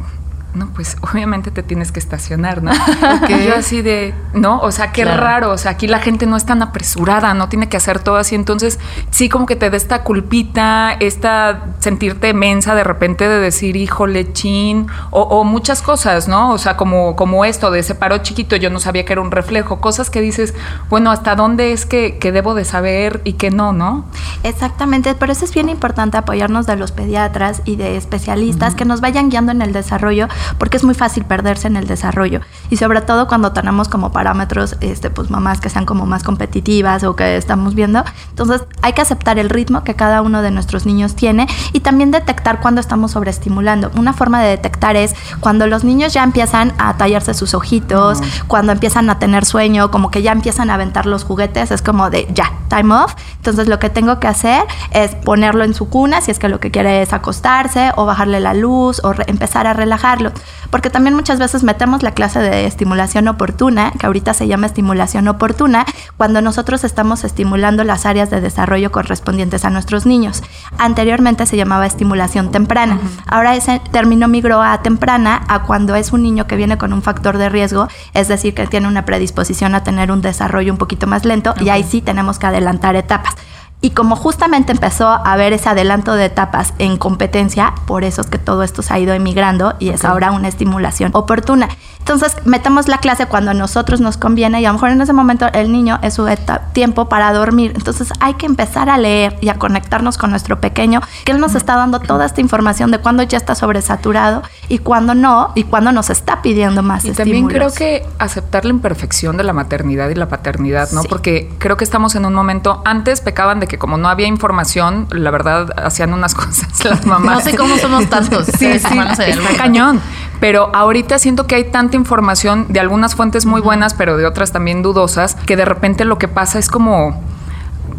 No, 0.58 0.68
pues 0.74 0.98
obviamente 1.02 1.52
te 1.52 1.62
tienes 1.64 1.92
que 1.92 2.00
estacionar, 2.00 2.64
¿no? 2.64 2.72
Y 3.30 3.46
yo 3.46 3.56
así 3.56 3.82
de, 3.82 4.14
¿no? 4.34 4.60
O 4.60 4.72
sea, 4.72 4.92
qué 4.92 5.04
Claro. 5.04 5.22
raro. 5.22 5.52
O 5.52 5.58
sea, 5.58 5.72
aquí 5.72 5.88
la 5.88 6.00
gente 6.00 6.26
no 6.26 6.36
es 6.36 6.46
tan 6.46 6.62
apresurada, 6.64 7.34
no 7.34 7.48
tiene 7.50 7.70
que 7.70 7.78
hacer 7.78 8.00
todo 8.00 8.16
así. 8.18 8.36
Entonces, 8.36 8.80
sí, 9.12 9.30
como 9.30 9.46
que 9.46 9.56
te 9.56 9.70
da 9.70 9.78
esta 9.78 10.04
culpita, 10.04 10.94
esta 11.00 11.66
sentirte 11.80 12.34
mensa 12.34 12.74
de 12.76 12.84
repente 12.84 13.28
de 13.28 13.40
decir, 13.40 13.76
híjole, 13.76 14.34
chin, 14.34 14.88
o, 15.12 15.22
o 15.22 15.44
muchas 15.44 15.82
cosas, 15.82 16.28
¿no? 16.28 16.52
O 16.52 16.58
sea, 16.58 16.76
como, 16.78 17.16
como 17.16 17.46
esto 17.46 17.70
de 17.72 17.80
ese 17.80 17.96
paro 17.96 18.18
chiquito, 18.20 18.56
yo 18.56 18.70
no 18.70 18.80
sabía 18.80 19.06
que 19.06 19.14
era 19.14 19.22
un 19.22 19.32
reflejo. 19.32 19.80
Cosas 19.80 20.10
que 20.10 20.22
dices, 20.22 20.54
bueno, 20.90 21.12
¿hasta 21.12 21.36
dónde 21.36 21.72
es 21.74 21.86
que, 21.86 22.18
que 22.18 22.32
debo 22.32 22.56
de 22.56 22.66
saber 22.66 23.22
y 23.24 23.34
que 23.34 23.52
no, 23.52 23.74
no? 23.74 24.06
Exactamente, 24.44 25.14
por 25.16 25.30
eso 25.30 25.46
es 25.46 25.54
bien 25.54 25.70
importante 25.70 26.18
apoyarnos 26.18 26.66
de 26.66 26.76
los 26.76 26.92
pediatras 26.92 27.62
y 27.66 27.76
de 27.76 27.98
especialistas 27.98 28.76
que 28.76 28.86
nos 28.86 29.02
vayan 29.02 29.30
guiando 29.30 29.52
en 29.52 29.62
el 29.62 29.74
desarrollo, 29.74 30.28
porque 30.58 30.78
es 30.78 30.84
muy 30.84 30.96
fácil 30.96 31.26
perderse 31.26 31.68
en 31.68 31.78
el 31.78 31.88
desarrollo. 31.88 32.42
Y 32.70 32.78
sobre 32.78 33.02
todo 33.02 33.28
cuando 33.28 33.52
tenemos 33.52 33.90
como 33.90 34.12
parámetros, 34.12 34.78
este, 34.82 35.10
pues 35.10 35.30
mamás 35.30 35.62
que 35.62 35.70
sean 35.70 35.86
como 35.86 36.06
más 36.06 36.24
competitivas 36.24 37.04
o 37.04 37.16
que 37.16 37.38
estamos 37.38 37.76
viendo. 37.76 38.04
Entonces 38.30 38.64
hay 38.82 38.94
que 38.94 39.02
aceptar 39.02 39.40
el 39.40 39.50
ritmo 39.50 39.84
que 39.84 39.96
cada 39.96 40.22
uno 40.22 40.42
de 40.42 40.52
nuestros 40.52 40.86
niños 40.86 41.16
tiene 41.16 41.48
y 41.74 41.82
también 41.82 42.12
detectar 42.12 42.60
cuando 42.60 42.82
estamos 42.82 43.12
sobreestimulando. 43.12 43.92
Una 43.98 44.14
forma 44.14 44.42
de 44.42 44.50
detectar 44.50 44.96
es 44.96 45.16
cuando 45.40 45.68
los 45.68 45.84
niños 45.84 46.14
ya 46.14 46.24
empiezan 46.24 46.74
a 46.78 46.98
tallarse 46.98 47.34
sus 47.34 47.54
ojitos, 47.54 48.20
cuando 48.48 48.72
empiezan 48.72 49.10
a 49.10 49.20
tener 49.20 49.46
sueño, 49.46 49.92
como 49.92 50.12
que 50.12 50.22
ya 50.22 50.32
empiezan 50.32 50.70
a 50.70 50.76
aventar 50.76 51.06
los 51.06 51.24
juguetes, 51.24 51.72
es 51.72 51.82
como 51.82 52.10
de 52.10 52.28
ya, 52.34 52.52
time 52.70 52.94
off. 52.94 53.16
Entonces 53.38 53.68
lo 53.68 53.80
que 53.80 53.90
tengo 53.90 54.20
que 54.20 54.28
hacer 54.28 54.64
es 54.92 55.16
ponerlo 55.16 55.64
en 55.64 55.74
su 55.74 55.90
cuna, 55.90 56.22
si 56.22 56.32
es 56.32 56.40
que 56.40 56.50
lo 56.50 56.60
que 56.60 56.72
quiere 56.72 57.02
es 57.02 57.14
acostarse 57.14 57.92
o 57.96 58.06
bajarle 58.06 58.40
la 58.40 58.54
luz 58.54 59.02
o 59.04 59.14
empezar 59.28 59.68
a 59.68 59.74
relajarlo. 59.74 60.27
Porque 60.70 60.90
también 60.90 61.16
muchas 61.16 61.40
veces 61.40 61.64
metemos 61.64 62.04
la 62.04 62.12
clase 62.12 62.40
de 62.40 62.66
estimulación 62.66 63.28
oportuna, 63.28 63.92
que 63.98 64.06
ahorita 64.06 64.34
se 64.34 64.48
llama 64.48 64.68
estimulación 64.68 65.28
oportuna, 65.28 65.86
cuando 66.18 66.42
nosotros 66.42 66.84
estamos 66.84 67.24
estimulando 67.24 67.84
las 67.84 68.06
áreas 68.06 68.30
de 68.30 68.42
desarrollo 68.42 68.92
correspondientes 68.92 69.66
a 69.66 69.70
nuestros 69.70 70.06
niños. 70.06 70.44
Anteriormente 70.78 71.46
se 71.46 71.58
llamaba 71.58 71.86
estimulación 71.86 72.52
temprana. 72.52 73.00
Ahora 73.28 73.56
ese 73.56 73.82
término 73.92 74.28
migró 74.28 74.62
a 74.62 74.82
temprana 74.82 75.44
a 75.48 75.64
cuando 75.64 75.96
es 75.96 76.12
un 76.12 76.24
niño 76.24 76.48
que 76.48 76.56
viene 76.56 76.78
con 76.78 76.94
un 76.94 77.02
factor 77.02 77.38
de 77.38 77.50
riesgo, 77.50 77.88
es 78.14 78.28
decir, 78.28 78.54
que 78.54 78.68
tiene 78.68 78.88
una 78.88 79.06
predisposición 79.06 79.76
a 79.76 79.84
tener 79.84 80.12
un 80.12 80.22
desarrollo 80.22 80.72
un 80.72 80.78
poquito 80.78 81.08
más 81.08 81.26
lento 81.26 81.54
y 81.60 81.70
ahí 81.70 81.84
sí 81.84 82.02
tenemos 82.02 82.40
que 82.40 82.48
adelantar 82.48 82.96
etapas. 82.96 83.36
Y 83.80 83.92
como 83.92 84.16
justamente 84.16 84.72
empezó 84.72 85.08
a 85.08 85.18
haber 85.18 85.54
ese 85.54 85.70
adelanto 85.70 86.14
de 86.14 86.26
etapas 86.26 86.74
en 86.80 86.98
competencia, 86.98 87.76
por 87.86 88.04
eso 88.04 88.22
es 88.22 88.28
que 88.28 88.40
todo 88.40 88.64
esto 88.64 88.82
se 88.82 88.94
ha 88.94 89.00
ido 89.00 89.14
emigrando 89.14 89.76
y 89.78 89.90
es 89.90 90.04
ahora 90.04 90.32
una 90.32 90.48
estimulación 90.48 91.12
oportuna. 91.14 91.70
Entonces, 92.00 92.38
metemos 92.46 92.88
la 92.88 93.00
clase 93.00 93.26
cuando 93.26 93.52
a 93.52 93.54
nosotros 93.54 94.00
nos 94.00 94.16
conviene 94.16 94.62
y 94.62 94.66
a 94.66 94.70
lo 94.70 94.76
mejor 94.76 94.92
en 94.92 95.02
ese 95.02 95.12
momento 95.12 95.46
el 95.54 95.74
niño 95.74 96.00
es 96.02 96.14
su 96.14 96.26
tiempo 96.72 97.10
para 97.10 97.34
dormir. 97.34 97.74
Entonces, 97.76 98.14
hay 98.22 98.36
que 98.36 98.46
empezar 98.46 98.90
a 98.90 98.98
leer 98.98 99.38
y 99.42 99.50
a 99.50 99.60
conectarnos 99.60 100.18
con 100.18 100.32
nuestro 100.32 100.62
pequeño, 100.62 101.02
que 101.26 101.34
él 101.34 101.40
nos 101.42 101.54
está 101.54 101.76
dando 101.76 102.00
toda 102.00 102.26
esta 102.26 102.40
información 102.40 102.92
de 102.92 103.00
cuándo 103.00 103.24
ya 103.24 103.38
está 103.38 103.56
sobresaturado 103.56 104.42
y 104.70 104.80
cuándo 104.80 105.16
no, 105.16 105.52
y 105.54 105.66
cuándo 105.66 105.92
nos 105.92 106.10
está 106.10 106.42
pidiendo 106.42 106.82
más 106.82 107.04
Y 107.04 107.12
también 107.12 107.48
creo 107.48 107.74
que 107.74 108.06
aceptar 108.20 108.64
la 108.64 108.72
imperfección 108.72 109.36
de 109.36 109.44
la 109.44 109.52
maternidad 109.52 110.10
y 110.10 110.16
la 110.16 110.30
paternidad, 110.30 110.90
¿no? 110.92 111.04
Porque 111.04 111.52
creo 111.58 111.76
que 111.76 111.84
estamos 111.84 112.16
en 112.16 112.26
un 112.26 112.34
momento, 112.34 112.82
antes 112.86 113.20
pecaban 113.20 113.60
de 113.60 113.67
que 113.68 113.78
como 113.78 113.98
no 113.98 114.10
había 114.10 114.28
información, 114.28 115.08
la 115.12 115.32
verdad, 115.32 115.70
hacían 115.78 116.14
unas 116.14 116.36
cosas 116.36 116.84
las 116.84 117.06
mamás. 117.06 117.36
No 117.46 117.52
sé 117.52 117.58
cómo 117.58 117.78
somos 117.78 118.10
tantos. 118.10 118.46
sí, 118.46 118.80
sí, 118.80 119.00
está 119.00 119.58
cañón. 119.58 120.02
Pero 120.40 120.70
ahorita 120.74 121.18
siento 121.18 121.48
que 121.48 121.56
hay 121.56 121.72
tanta 121.72 121.96
información 121.96 122.68
de 122.70 122.80
algunas 122.80 123.16
fuentes 123.16 123.46
muy 123.46 123.62
buenas, 123.62 123.94
pero 123.94 124.18
de 124.18 124.26
otras 124.26 124.52
también 124.52 124.84
dudosas, 124.84 125.36
que 125.36 125.56
de 125.56 125.66
repente 125.66 126.06
lo 126.06 126.18
que 126.18 126.28
pasa 126.28 126.60
es 126.60 126.70
como 126.70 127.22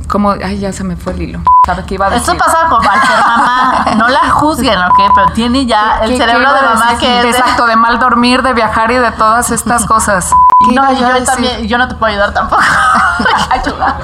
como, 0.09 0.31
ay, 0.31 0.59
ya 0.59 0.73
se 0.73 0.85
me 0.85 0.97
fue 0.97 1.13
el 1.13 1.23
hilo. 1.23 1.43
¿Sabe 1.69 1.85
qué 1.85 1.97
iba 1.97 2.07
a 2.07 2.09
decir? 2.09 2.33
Esto 2.33 2.43
pasa 2.43 2.67
con 2.71 2.83
cualquier 2.83 3.19
mamá. 3.19 3.85
No 3.99 4.09
la 4.09 4.31
juzguen, 4.31 4.79
¿ok? 4.79 5.01
Pero 5.15 5.27
tiene 5.35 5.67
ya 5.67 5.99
el 6.01 6.17
cerebro 6.17 6.55
de 6.55 6.63
mamá 6.63 6.97
que 6.99 7.21
es. 7.21 7.25
Exacto, 7.27 7.67
de 7.67 7.77
mal 7.77 7.99
dormir, 7.99 8.43
de 8.43 8.55
viajar 8.55 8.91
y 8.91 8.95
de 8.95 9.11
todas 9.13 9.51
estas 9.51 9.85
cosas. 9.87 10.33
No, 10.73 10.93
yo 10.95 11.25
también, 11.25 11.69
yo 11.69 11.77
no 11.77 11.87
te 11.87 11.95
puedo 11.95 12.11
ayudar 12.11 12.33
tampoco. 12.33 12.63
Ayuda. 13.51 13.99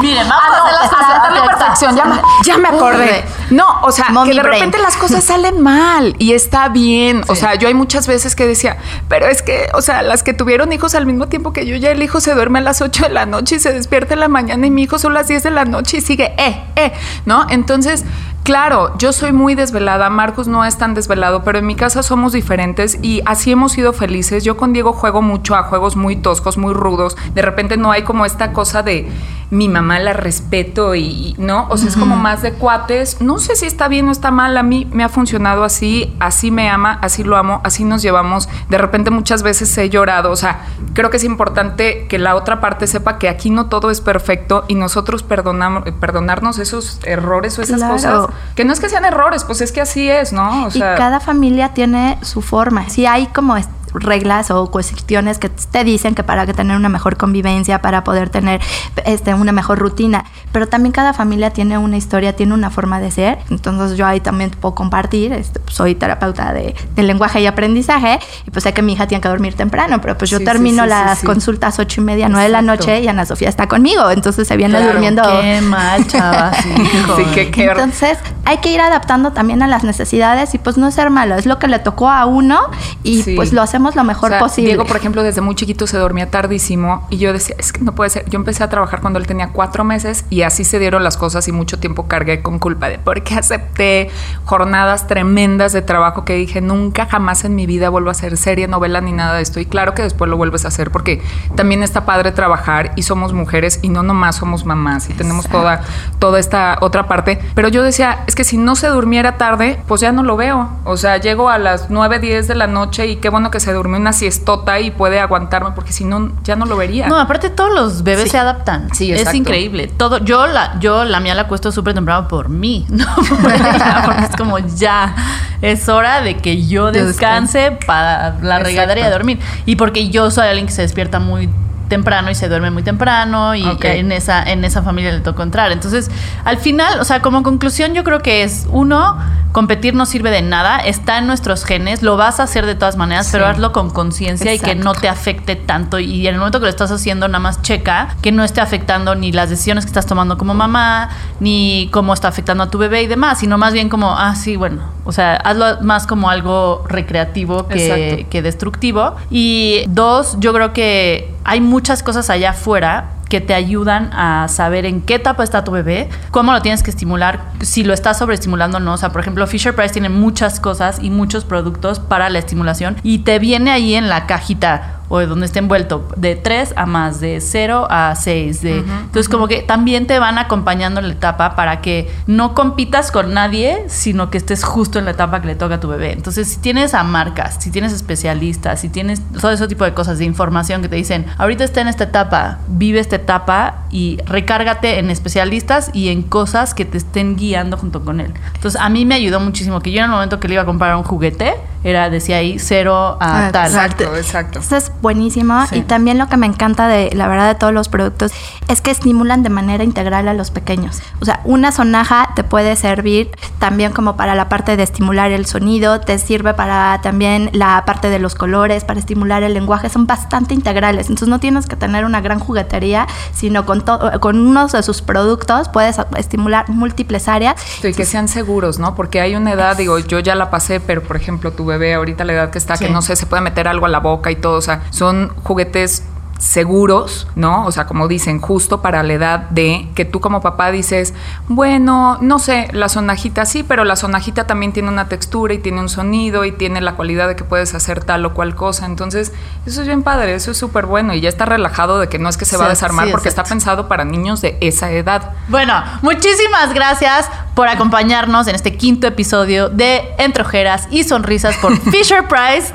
Miren, 0.00 0.26
vamos 0.28 0.44
ah, 0.52 0.88
a 0.90 1.20
hacer 1.20 1.32
la 1.32 1.46
perfección. 1.46 1.96
Ya 2.44 2.56
me 2.56 2.68
acordé. 2.68 3.24
No, 3.50 3.80
o 3.82 3.92
sea, 3.92 4.06
que 4.24 4.34
de 4.34 4.42
repente 4.42 4.78
las 4.78 4.96
cosas 4.96 5.24
salen 5.24 5.60
mal 5.60 6.16
y 6.18 6.32
está 6.32 6.68
bien. 6.68 7.22
O 7.28 7.34
sea, 7.34 7.54
yo 7.54 7.68
hay 7.68 7.74
muchas 7.74 8.06
veces 8.06 8.34
que 8.34 8.46
decía, 8.46 8.78
pero 9.08 9.26
es 9.26 9.42
que, 9.42 9.68
o 9.74 9.82
sea, 9.82 10.02
las 10.02 10.22
que 10.22 10.32
tuvieron 10.32 10.72
hijos 10.72 10.94
al 10.94 11.06
mismo 11.06 11.28
tiempo 11.28 11.52
que 11.52 11.66
yo, 11.66 11.76
ya 11.76 11.90
el 11.90 12.02
hijo 12.02 12.20
se 12.20 12.34
duerme 12.34 12.60
a 12.60 12.62
las 12.62 12.80
8 12.80 13.04
de 13.04 13.08
la 13.10 13.26
noche 13.26 13.56
y 13.56 13.58
se 13.60 13.72
despierta 13.72 14.14
en 14.14 14.20
la 14.20 14.28
mañana 14.28 14.66
y 14.66 14.70
mi 14.70 14.82
hijo 14.82 14.98
son 14.98 15.12
las 15.12 15.28
10 15.28 15.42
de 15.42 15.50
la 15.50 15.64
noche 15.64 15.98
y 15.98 16.00
sigue, 16.00 16.21
eh, 16.24 16.62
eh, 16.76 16.92
¿no? 17.26 17.46
Entonces, 17.50 18.04
Claro, 18.42 18.92
yo 18.98 19.12
soy 19.12 19.32
muy 19.32 19.54
desvelada, 19.54 20.10
Marcos 20.10 20.48
no 20.48 20.64
es 20.64 20.76
tan 20.76 20.94
desvelado, 20.94 21.44
pero 21.44 21.58
en 21.58 21.66
mi 21.66 21.76
casa 21.76 22.02
somos 22.02 22.32
diferentes 22.32 22.98
y 23.00 23.22
así 23.24 23.52
hemos 23.52 23.70
sido 23.70 23.92
felices. 23.92 24.42
Yo 24.42 24.56
con 24.56 24.72
Diego 24.72 24.92
juego 24.92 25.22
mucho 25.22 25.54
a 25.54 25.62
juegos 25.62 25.94
muy 25.94 26.16
toscos, 26.16 26.58
muy 26.58 26.74
rudos. 26.74 27.16
De 27.34 27.42
repente 27.42 27.76
no 27.76 27.92
hay 27.92 28.02
como 28.02 28.26
esta 28.26 28.52
cosa 28.52 28.82
de 28.82 29.08
mi 29.52 29.68
mamá 29.68 29.98
la 29.98 30.14
respeto 30.14 30.94
y, 30.94 31.34
no, 31.38 31.66
o 31.68 31.76
sea, 31.76 31.90
es 31.90 31.96
como 31.96 32.16
más 32.16 32.40
de 32.40 32.54
cuates. 32.54 33.20
No 33.20 33.38
sé 33.38 33.54
si 33.54 33.66
está 33.66 33.86
bien 33.86 34.08
o 34.08 34.10
está 34.10 34.30
mal, 34.30 34.56
a 34.56 34.62
mí 34.62 34.88
me 34.90 35.04
ha 35.04 35.10
funcionado 35.10 35.62
así, 35.62 36.16
así 36.20 36.50
me 36.50 36.70
ama, 36.70 36.98
así 37.02 37.22
lo 37.22 37.36
amo, 37.36 37.60
así 37.62 37.84
nos 37.84 38.00
llevamos. 38.00 38.48
De 38.70 38.78
repente 38.78 39.10
muchas 39.10 39.42
veces 39.42 39.76
he 39.76 39.90
llorado, 39.90 40.30
o 40.32 40.36
sea, 40.36 40.66
creo 40.94 41.10
que 41.10 41.18
es 41.18 41.24
importante 41.24 42.06
que 42.08 42.18
la 42.18 42.34
otra 42.34 42.62
parte 42.62 42.86
sepa 42.86 43.18
que 43.18 43.28
aquí 43.28 43.50
no 43.50 43.66
todo 43.66 43.90
es 43.90 44.00
perfecto 44.00 44.64
y 44.68 44.74
nosotros 44.74 45.22
perdonamos, 45.22 45.84
perdonarnos 46.00 46.58
esos 46.58 46.98
errores 47.04 47.58
o 47.58 47.62
esas 47.62 47.84
cosas 47.84 48.28
que 48.54 48.64
no 48.64 48.72
es 48.72 48.80
que 48.80 48.88
sean 48.88 49.04
errores, 49.04 49.44
pues 49.44 49.60
es 49.60 49.72
que 49.72 49.80
así 49.80 50.10
es, 50.10 50.32
¿no? 50.32 50.66
O 50.66 50.70
sea, 50.70 50.94
y 50.94 50.98
cada 50.98 51.20
familia 51.20 51.70
tiene 51.70 52.18
su 52.22 52.42
forma. 52.42 52.88
Si 52.88 53.06
hay 53.06 53.26
como 53.26 53.56
reglas 53.94 54.50
o 54.50 54.70
cuestiones 54.70 55.38
que 55.38 55.48
te 55.48 55.84
dicen 55.84 56.14
que 56.14 56.22
para 56.22 56.46
que 56.46 56.54
tener 56.54 56.76
una 56.76 56.88
mejor 56.88 57.16
convivencia, 57.16 57.80
para 57.82 58.04
poder 58.04 58.30
tener 58.30 58.60
este, 59.04 59.34
una 59.34 59.52
mejor 59.52 59.78
rutina. 59.78 60.24
Pero 60.52 60.66
también 60.68 60.92
cada 60.92 61.12
familia 61.12 61.50
tiene 61.50 61.78
una 61.78 61.96
historia, 61.96 62.34
tiene 62.34 62.54
una 62.54 62.70
forma 62.70 63.00
de 63.00 63.10
ser. 63.10 63.38
Entonces 63.50 63.96
yo 63.96 64.06
ahí 64.06 64.20
también 64.20 64.50
puedo 64.50 64.74
compartir. 64.74 65.32
Este, 65.32 65.60
pues, 65.60 65.74
soy 65.74 65.94
terapeuta 65.94 66.52
de, 66.52 66.74
lenguaje 67.02 67.40
y 67.40 67.46
aprendizaje 67.46 68.20
y 68.46 68.50
pues 68.50 68.62
sé 68.62 68.72
que 68.72 68.80
mi 68.80 68.92
hija 68.92 69.08
tiene 69.08 69.20
que 69.20 69.28
dormir 69.28 69.54
temprano, 69.54 70.00
pero 70.00 70.16
pues 70.16 70.30
yo 70.30 70.38
termino 70.44 70.86
las 70.86 71.22
consultas 71.22 71.78
ocho 71.80 72.00
y 72.00 72.04
media, 72.04 72.28
nueve 72.28 72.44
de 72.44 72.52
la 72.52 72.62
noche 72.62 73.00
y 73.00 73.08
Ana 73.08 73.26
Sofía 73.26 73.48
está 73.48 73.66
conmigo. 73.66 74.10
Entonces 74.10 74.46
se 74.46 74.56
viene 74.56 74.80
durmiendo. 74.80 75.22
Qué 75.22 75.60
mal, 75.62 76.06
chavas. 76.06 76.56
Entonces 77.56 78.18
hay 78.44 78.58
que 78.58 78.70
ir 78.70 78.80
adaptando 78.80 79.32
también 79.32 79.62
a 79.62 79.66
las 79.66 79.84
necesidades 79.84 80.54
y 80.54 80.58
pues 80.58 80.76
no 80.76 80.90
ser 80.90 81.10
malo. 81.10 81.34
Es 81.34 81.46
lo 81.46 81.58
que 81.58 81.66
le 81.66 81.78
tocó 81.78 82.08
a 82.08 82.26
uno 82.26 82.60
y 83.02 83.34
pues 83.34 83.52
lo 83.52 83.62
hacemos 83.62 83.81
lo 83.90 84.04
mejor 84.04 84.38
posible. 84.38 84.70
Diego, 84.70 84.86
por 84.86 84.96
ejemplo, 84.96 85.22
desde 85.22 85.40
muy 85.40 85.54
chiquito 85.54 85.86
se 85.86 85.98
dormía 85.98 86.30
tardísimo 86.30 87.06
y 87.10 87.18
yo 87.18 87.32
decía, 87.32 87.56
es 87.58 87.72
que 87.72 87.80
no 87.80 87.94
puede 87.94 88.10
ser. 88.10 88.28
Yo 88.28 88.38
empecé 88.38 88.64
a 88.64 88.68
trabajar 88.68 89.00
cuando 89.00 89.18
él 89.18 89.26
tenía 89.26 89.48
cuatro 89.48 89.84
meses 89.84 90.24
y 90.30 90.42
así 90.42 90.64
se 90.64 90.78
dieron 90.78 91.04
las 91.04 91.16
cosas 91.16 91.46
y 91.48 91.52
mucho 91.52 91.78
tiempo 91.78 92.06
cargué 92.08 92.42
con 92.42 92.58
culpa 92.58 92.88
de 92.88 92.98
porque 92.98 93.34
acepté 93.34 94.10
jornadas 94.44 95.06
tremendas 95.06 95.72
de 95.72 95.82
trabajo 95.82 96.24
que 96.24 96.34
dije, 96.34 96.60
nunca 96.60 97.06
jamás 97.06 97.44
en 97.44 97.54
mi 97.54 97.66
vida 97.66 97.88
vuelvo 97.88 98.08
a 98.08 98.12
hacer 98.12 98.36
serie, 98.36 98.68
novela 98.68 99.00
ni 99.00 99.12
nada 99.12 99.34
de 99.34 99.42
esto. 99.42 99.60
Y 99.60 99.66
claro 99.66 99.94
que 99.94 100.02
después 100.02 100.30
lo 100.30 100.36
vuelves 100.36 100.64
a 100.64 100.68
hacer 100.68 100.90
porque 100.90 101.22
también 101.56 101.82
está 101.82 102.04
padre 102.04 102.32
trabajar 102.32 102.92
y 102.96 103.02
somos 103.02 103.32
mujeres 103.32 103.80
y 103.82 103.88
no 103.88 104.02
nomás 104.02 104.36
somos 104.36 104.64
mamás 104.64 105.10
y 105.10 105.14
tenemos 105.14 105.48
toda, 105.48 105.82
toda 106.18 106.38
esta 106.38 106.78
otra 106.80 107.06
parte. 107.06 107.38
Pero 107.54 107.68
yo 107.68 107.82
decía, 107.82 108.24
es 108.26 108.34
que 108.34 108.44
si 108.44 108.56
no 108.56 108.76
se 108.76 108.88
durmiera 108.88 109.36
tarde, 109.36 109.80
pues 109.86 110.00
ya 110.00 110.12
no 110.12 110.22
lo 110.22 110.36
veo. 110.36 110.70
O 110.84 110.96
sea, 110.96 111.16
llego 111.18 111.48
a 111.48 111.58
las 111.58 111.90
9, 111.90 112.18
10 112.18 112.48
de 112.48 112.54
la 112.54 112.66
noche 112.66 113.06
y 113.06 113.16
qué 113.16 113.28
bueno 113.28 113.50
que 113.50 113.60
se 113.60 113.71
duerme 113.72 113.96
una 113.96 114.12
siestota 114.12 114.80
y 114.80 114.90
puede 114.90 115.20
aguantarme 115.20 115.72
porque 115.72 115.92
si 115.92 116.04
no 116.04 116.32
ya 116.44 116.56
no 116.56 116.66
lo 116.66 116.76
vería. 116.76 117.08
No, 117.08 117.18
aparte 117.18 117.50
todos 117.50 117.72
los 117.72 118.02
bebés 118.02 118.30
se 118.30 118.38
adaptan. 118.38 118.94
Sí, 118.94 119.12
Es 119.12 119.32
increíble. 119.34 119.88
Todo 119.88 120.18
yo 120.18 120.46
la 120.46 120.78
yo 120.80 121.04
la 121.04 121.20
mía 121.20 121.34
la 121.34 121.42
acuesto 121.42 121.72
súper 121.72 121.94
temprano 121.94 122.28
por 122.28 122.48
mí, 122.48 122.86
no 122.90 123.06
porque 123.16 124.24
es 124.28 124.36
como 124.36 124.58
ya 124.58 125.14
es 125.60 125.88
hora 125.88 126.20
de 126.20 126.36
que 126.36 126.66
yo 126.66 126.92
descanse 126.92 127.78
para 127.86 128.36
la 128.42 128.58
regadera 128.58 129.00
y 129.00 129.04
a 129.04 129.10
dormir 129.10 129.38
y 129.66 129.76
porque 129.76 130.08
yo 130.08 130.30
soy 130.30 130.48
alguien 130.48 130.66
que 130.66 130.72
se 130.72 130.82
despierta 130.82 131.18
muy 131.18 131.48
temprano 131.92 132.30
y 132.30 132.34
se 132.34 132.48
duerme 132.48 132.70
muy 132.70 132.82
temprano 132.82 133.54
y 133.54 133.64
en 133.82 134.12
esa 134.12 134.42
en 134.42 134.64
esa 134.64 134.82
familia 134.82 135.12
le 135.12 135.20
tocó 135.20 135.42
entrar. 135.42 135.72
Entonces, 135.72 136.10
al 136.42 136.56
final, 136.56 136.98
o 137.00 137.04
sea, 137.04 137.20
como 137.20 137.42
conclusión 137.42 137.92
yo 137.92 138.02
creo 138.02 138.20
que 138.20 138.42
es 138.42 138.66
uno 138.70 139.18
competir 139.52 139.94
no 139.94 140.06
sirve 140.06 140.30
de 140.30 140.42
nada, 140.42 140.78
está 140.78 141.18
en 141.18 141.26
nuestros 141.26 141.64
genes, 141.64 142.02
lo 142.02 142.16
vas 142.16 142.40
a 142.40 142.44
hacer 142.44 142.66
de 142.66 142.74
todas 142.74 142.96
maneras, 142.96 143.28
pero 143.30 143.46
hazlo 143.46 143.72
con 143.72 143.90
conciencia 143.90 144.52
y 144.54 144.58
que 144.58 144.74
no 144.74 144.94
te 144.94 145.08
afecte 145.08 145.56
tanto. 145.56 145.98
Y 145.98 146.26
en 146.26 146.34
el 146.34 146.38
momento 146.38 146.58
que 146.58 146.64
lo 146.64 146.70
estás 146.70 146.90
haciendo 146.90 147.28
nada 147.28 147.38
más 147.38 147.62
checa 147.62 148.16
que 148.22 148.32
no 148.32 148.44
esté 148.44 148.60
afectando 148.60 149.14
ni 149.14 149.30
las 149.30 149.50
decisiones 149.50 149.84
que 149.84 149.90
estás 149.90 150.06
tomando 150.06 150.38
como 150.38 150.54
mamá, 150.54 151.10
ni 151.38 151.88
cómo 151.92 152.14
está 152.14 152.28
afectando 152.28 152.64
a 152.64 152.70
tu 152.70 152.78
bebé 152.78 153.02
y 153.02 153.06
demás, 153.06 153.40
sino 153.40 153.58
más 153.58 153.72
bien 153.72 153.88
como, 153.88 154.16
ah, 154.16 154.34
sí, 154.34 154.56
bueno, 154.56 154.82
o 155.04 155.12
sea, 155.12 155.36
hazlo 155.36 155.80
más 155.82 156.06
como 156.06 156.30
algo 156.30 156.84
recreativo 156.88 157.68
que, 157.68 158.26
que 158.30 158.42
destructivo. 158.42 159.16
Y 159.30 159.84
dos, 159.88 160.36
yo 160.38 160.52
creo 160.52 160.72
que 160.72 161.34
hay 161.44 161.60
muchas 161.60 162.02
cosas 162.02 162.30
allá 162.30 162.50
afuera 162.50 163.10
que 163.32 163.40
te 163.40 163.54
ayudan 163.54 164.10
a 164.12 164.46
saber 164.48 164.84
en 164.84 165.00
qué 165.00 165.14
etapa 165.14 165.42
está 165.42 165.64
tu 165.64 165.70
bebé, 165.70 166.10
cómo 166.30 166.52
lo 166.52 166.60
tienes 166.60 166.82
que 166.82 166.90
estimular, 166.90 167.40
si 167.62 167.82
lo 167.82 167.94
estás 167.94 168.18
sobreestimulando 168.18 168.76
o 168.76 168.80
no. 168.80 168.92
O 168.92 168.96
sea, 168.98 169.08
por 169.08 169.22
ejemplo, 169.22 169.46
Fisher 169.46 169.74
Price 169.74 169.94
tiene 169.94 170.10
muchas 170.10 170.60
cosas 170.60 170.98
y 171.00 171.08
muchos 171.08 171.46
productos 171.46 171.98
para 171.98 172.28
la 172.28 172.40
estimulación 172.40 172.96
y 173.02 173.20
te 173.20 173.38
viene 173.38 173.70
ahí 173.70 173.94
en 173.94 174.10
la 174.10 174.26
cajita 174.26 175.00
o 175.08 175.18
de 175.18 175.26
donde 175.26 175.46
esté 175.46 175.58
envuelto, 175.58 176.08
de 176.16 176.36
3 176.36 176.74
a 176.76 176.86
más, 176.86 177.20
de 177.20 177.40
0 177.40 177.86
a 177.90 178.14
6. 178.14 178.62
De, 178.62 178.78
entonces, 178.78 179.28
como 179.28 179.48
que 179.48 179.62
también 179.62 180.06
te 180.06 180.18
van 180.18 180.38
acompañando 180.38 181.00
en 181.00 181.08
la 181.08 181.14
etapa 181.14 181.54
para 181.54 181.80
que 181.80 182.10
no 182.26 182.54
compitas 182.54 183.10
con 183.10 183.34
nadie, 183.34 183.84
sino 183.88 184.30
que 184.30 184.38
estés 184.38 184.64
justo 184.64 184.98
en 184.98 185.04
la 185.04 185.12
etapa 185.12 185.40
que 185.40 185.48
le 185.48 185.54
toca 185.54 185.76
a 185.76 185.80
tu 185.80 185.88
bebé. 185.88 186.12
Entonces, 186.12 186.48
si 186.48 186.58
tienes 186.58 186.94
a 186.94 187.04
marcas, 187.04 187.56
si 187.60 187.70
tienes 187.70 187.92
especialistas, 187.92 188.80
si 188.80 188.88
tienes 188.88 189.20
todo 189.40 189.50
ese 189.50 189.68
tipo 189.68 189.84
de 189.84 189.94
cosas, 189.94 190.18
de 190.18 190.24
información 190.24 190.82
que 190.82 190.88
te 190.88 190.96
dicen, 190.96 191.26
ahorita 191.38 191.64
está 191.64 191.80
en 191.80 191.88
esta 191.88 192.04
etapa, 192.04 192.58
vive 192.68 192.98
esta 192.98 193.16
etapa 193.16 193.84
y 193.90 194.18
recárgate 194.24 194.98
en 194.98 195.10
especialistas 195.10 195.90
y 195.92 196.08
en 196.08 196.22
cosas 196.22 196.74
que 196.74 196.84
te 196.84 196.98
estén 196.98 197.36
guiando 197.36 197.76
junto 197.76 198.04
con 198.04 198.20
él. 198.20 198.32
Entonces, 198.54 198.80
a 198.80 198.88
mí 198.88 199.04
me 199.04 199.14
ayudó 199.14 199.40
muchísimo 199.40 199.80
que 199.80 199.92
yo 199.92 199.98
en 199.98 200.04
el 200.04 200.10
momento 200.10 200.40
que 200.40 200.48
le 200.48 200.54
iba 200.54 200.62
a 200.62 200.66
comprar 200.66 200.96
un 200.96 201.02
juguete, 201.02 201.54
era, 201.84 202.10
decía 202.10 202.38
ahí, 202.38 202.58
cero 202.58 203.16
a 203.20 203.46
ah, 203.46 203.52
tal. 203.52 203.66
Exacto, 203.66 204.16
exacto 204.16 204.60
buenísimo. 205.00 205.64
Y 205.72 205.82
también 205.82 206.18
lo 206.18 206.28
que 206.28 206.36
me 206.36 206.46
encanta 206.46 206.88
de 206.88 207.10
la 207.14 207.28
verdad 207.28 207.48
de 207.48 207.54
todos 207.54 207.72
los 207.72 207.88
productos 207.88 208.32
es 208.68 208.80
que 208.80 208.90
estimulan 208.90 209.42
de 209.42 209.50
manera 209.50 209.84
integral 209.84 210.28
a 210.28 210.34
los 210.34 210.50
pequeños. 210.50 211.00
O 211.20 211.24
sea, 211.24 211.40
una 211.44 211.72
sonaja 211.72 212.30
te 212.34 212.44
puede 212.44 212.76
servir 212.76 213.30
también 213.58 213.92
como 213.92 214.16
para 214.16 214.34
la 214.34 214.48
parte 214.48 214.76
de 214.76 214.82
estimular 214.82 215.30
el 215.30 215.46
sonido, 215.46 216.00
te 216.00 216.18
sirve 216.18 216.54
para 216.54 217.00
también 217.02 217.50
la 217.52 217.84
parte 217.84 218.10
de 218.10 218.18
los 218.18 218.34
colores, 218.34 218.84
para 218.84 218.98
estimular 218.98 219.42
el 219.42 219.54
lenguaje, 219.54 219.88
son 219.88 220.06
bastante 220.06 220.54
integrales. 220.54 221.06
Entonces 221.08 221.28
no 221.28 221.40
tienes 221.40 221.66
que 221.66 221.76
tener 221.76 222.04
una 222.04 222.20
gran 222.20 222.38
juguetería, 222.38 223.06
sino 223.32 223.66
con, 223.66 223.82
con 224.20 224.38
uno 224.38 224.68
de 224.68 224.82
sus 224.82 225.02
productos 225.02 225.68
puedes 225.68 225.96
estimular 226.16 226.68
múltiples 226.68 227.28
áreas. 227.28 227.56
y 227.82 227.92
que 227.92 228.04
sean 228.04 228.28
seguros, 228.28 228.78
¿no? 228.78 228.94
Porque 228.94 229.20
hay 229.20 229.34
una 229.34 229.52
edad, 229.52 229.76
digo, 229.76 229.98
yo 229.98 230.20
ya 230.20 230.34
la 230.34 230.50
pasé, 230.50 230.80
pero 230.80 231.02
por 231.02 231.16
ejemplo 231.16 231.52
tu 231.52 231.64
bebé 231.72 231.94
ahorita 231.94 232.24
la 232.24 232.32
edad 232.32 232.50
que 232.50 232.58
está, 232.58 232.76
que 232.76 232.88
no 232.88 233.02
sé, 233.02 233.16
se 233.16 233.26
puede 233.26 233.42
meter 233.42 233.68
algo 233.68 233.86
a 233.86 233.88
la 233.88 234.00
boca 234.00 234.30
y 234.30 234.36
todo, 234.36 234.56
o 234.56 234.62
sea, 234.62 234.82
son 234.90 235.32
juguetes 235.42 236.04
seguros, 236.42 237.28
¿no? 237.36 237.64
O 237.66 237.70
sea, 237.70 237.86
como 237.86 238.08
dicen, 238.08 238.40
justo 238.40 238.82
para 238.82 239.04
la 239.04 239.12
edad 239.12 239.38
de 239.50 239.88
que 239.94 240.04
tú 240.04 240.20
como 240.20 240.40
papá 240.40 240.72
dices, 240.72 241.14
bueno, 241.46 242.18
no 242.20 242.40
sé, 242.40 242.68
la 242.72 242.88
sonajita 242.88 243.46
sí, 243.46 243.62
pero 243.62 243.84
la 243.84 243.94
sonajita 243.94 244.44
también 244.44 244.72
tiene 244.72 244.88
una 244.88 245.06
textura 245.06 245.54
y 245.54 245.58
tiene 245.58 245.78
un 245.78 245.88
sonido 245.88 246.44
y 246.44 246.50
tiene 246.50 246.80
la 246.80 246.96
cualidad 246.96 247.28
de 247.28 247.36
que 247.36 247.44
puedes 247.44 247.74
hacer 247.74 248.02
tal 248.02 248.26
o 248.26 248.34
cual 248.34 248.56
cosa. 248.56 248.86
Entonces, 248.86 249.32
eso 249.66 249.82
es 249.82 249.86
bien 249.86 250.02
padre, 250.02 250.34
eso 250.34 250.50
es 250.50 250.58
súper 250.58 250.86
bueno 250.86 251.14
y 251.14 251.20
ya 251.20 251.28
está 251.28 251.44
relajado 251.44 252.00
de 252.00 252.08
que 252.08 252.18
no 252.18 252.28
es 252.28 252.36
que 252.36 252.44
se 252.44 252.56
va 252.56 252.66
a 252.66 252.70
desarmar 252.70 253.06
sí, 253.06 253.12
porque 253.12 253.28
está 253.28 253.44
pensado 253.44 253.86
para 253.86 254.04
niños 254.04 254.40
de 254.40 254.58
esa 254.60 254.90
edad. 254.90 255.30
Bueno, 255.46 255.80
muchísimas 256.02 256.74
gracias 256.74 257.30
por 257.54 257.68
acompañarnos 257.68 258.48
en 258.48 258.56
este 258.56 258.76
quinto 258.76 259.06
episodio 259.06 259.68
de 259.68 260.12
Entre 260.18 260.42
Ojeras 260.42 260.88
y 260.90 261.04
Sonrisas 261.04 261.56
por 261.58 261.78
Fisher 261.92 262.26
Price. 262.26 262.72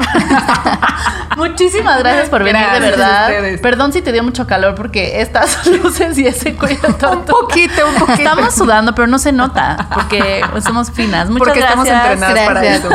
muchísimas 1.35 1.99
gracias 1.99 2.29
por 2.29 2.43
venir, 2.43 2.61
de 2.61 2.61
Gracias 2.61 2.85
a 2.85 2.89
verdad. 2.89 3.29
ustedes. 3.29 3.56
Perdón 3.61 3.93
si 3.93 4.01
te 4.01 4.11
dio 4.11 4.23
mucho 4.23 4.47
calor 4.47 4.75
porque 4.75 5.21
estas 5.21 5.65
luces 5.83 6.17
y 6.17 6.27
ese 6.27 6.55
cuello. 6.55 6.79
Un 6.87 7.25
poquito, 7.25 7.87
un 7.87 7.95
poquito. 7.95 8.13
Estamos 8.13 8.53
sudando, 8.53 8.93
pero 8.95 9.07
no 9.07 9.19
se 9.19 9.31
nota 9.31 9.87
porque 9.93 10.41
somos 10.63 10.91
finas. 10.91 11.29
Muchas 11.29 11.47
Porque 11.47 11.59
estamos 11.59 11.85
gracias. 11.85 12.13
entrenadas 12.13 12.47
para 12.47 12.65
eso. 12.65 12.89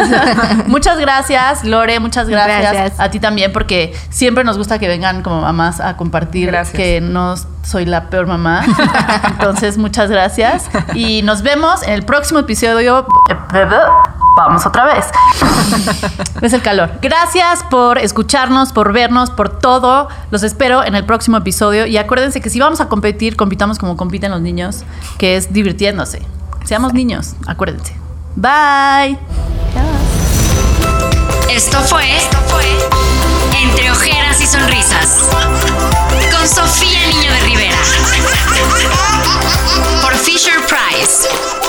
muchas 0.66 0.98
gracias, 0.98 1.64
Lore, 1.64 2.00
muchas 2.00 2.28
gracias. 2.28 2.72
Gracias. 2.72 3.00
A 3.00 3.10
ti 3.10 3.20
también, 3.20 3.52
porque 3.52 3.94
siempre 4.10 4.44
nos 4.44 4.58
gusta 4.58 4.78
que 4.78 4.88
vengan 4.88 5.22
como 5.22 5.40
mamás 5.40 5.80
a 5.80 5.96
compartir 5.96 6.48
Gracias. 6.48 6.76
que 6.76 7.00
no 7.00 7.34
soy 7.62 7.86
la 7.86 8.10
peor 8.10 8.26
mamá. 8.26 8.64
Entonces, 9.28 9.78
muchas 9.78 10.10
gracias. 10.10 10.68
Y 10.94 11.22
nos 11.22 11.42
vemos 11.42 11.82
en 11.82 11.90
el 11.90 12.04
próximo 12.04 12.40
episodio. 12.40 13.06
Vamos 14.36 14.64
otra 14.66 14.86
vez. 14.86 15.06
es 16.40 16.52
el 16.52 16.62
calor. 16.62 16.90
Gracias 17.02 17.62
por 17.64 17.98
escucharnos, 17.98 18.72
por 18.72 18.92
vernos, 18.92 19.30
por 19.30 19.58
todo. 19.58 20.08
Los 20.30 20.42
espero 20.42 20.84
en 20.84 20.94
el 20.94 21.04
próximo 21.04 21.36
episodio. 21.36 21.86
Y 21.86 21.96
acuérdense 21.98 22.40
que 22.40 22.50
si 22.50 22.58
vamos 22.58 22.80
a 22.80 22.88
competir, 22.88 23.36
compitamos 23.36 23.78
como 23.78 23.96
compiten 23.96 24.30
los 24.30 24.40
niños, 24.40 24.84
que 25.18 25.36
es 25.36 25.52
divirtiéndose. 25.52 26.22
Seamos 26.64 26.94
niños, 26.94 27.34
acuérdense. 27.46 27.94
Bye. 28.36 29.18
Esto 31.50 31.78
fue, 31.80 32.16
Esto 32.16 32.38
fue 32.46 32.64
Entre 33.62 33.90
Ojeras 33.90 34.40
y 34.40 34.46
Sonrisas 34.46 35.28
por 36.42 36.48
Sofía 36.48 37.06
Niño 37.06 37.32
de 37.32 37.40
Rivera. 37.40 37.76
Por 40.02 40.12
Fisher 40.16 40.60
Price. 40.66 41.61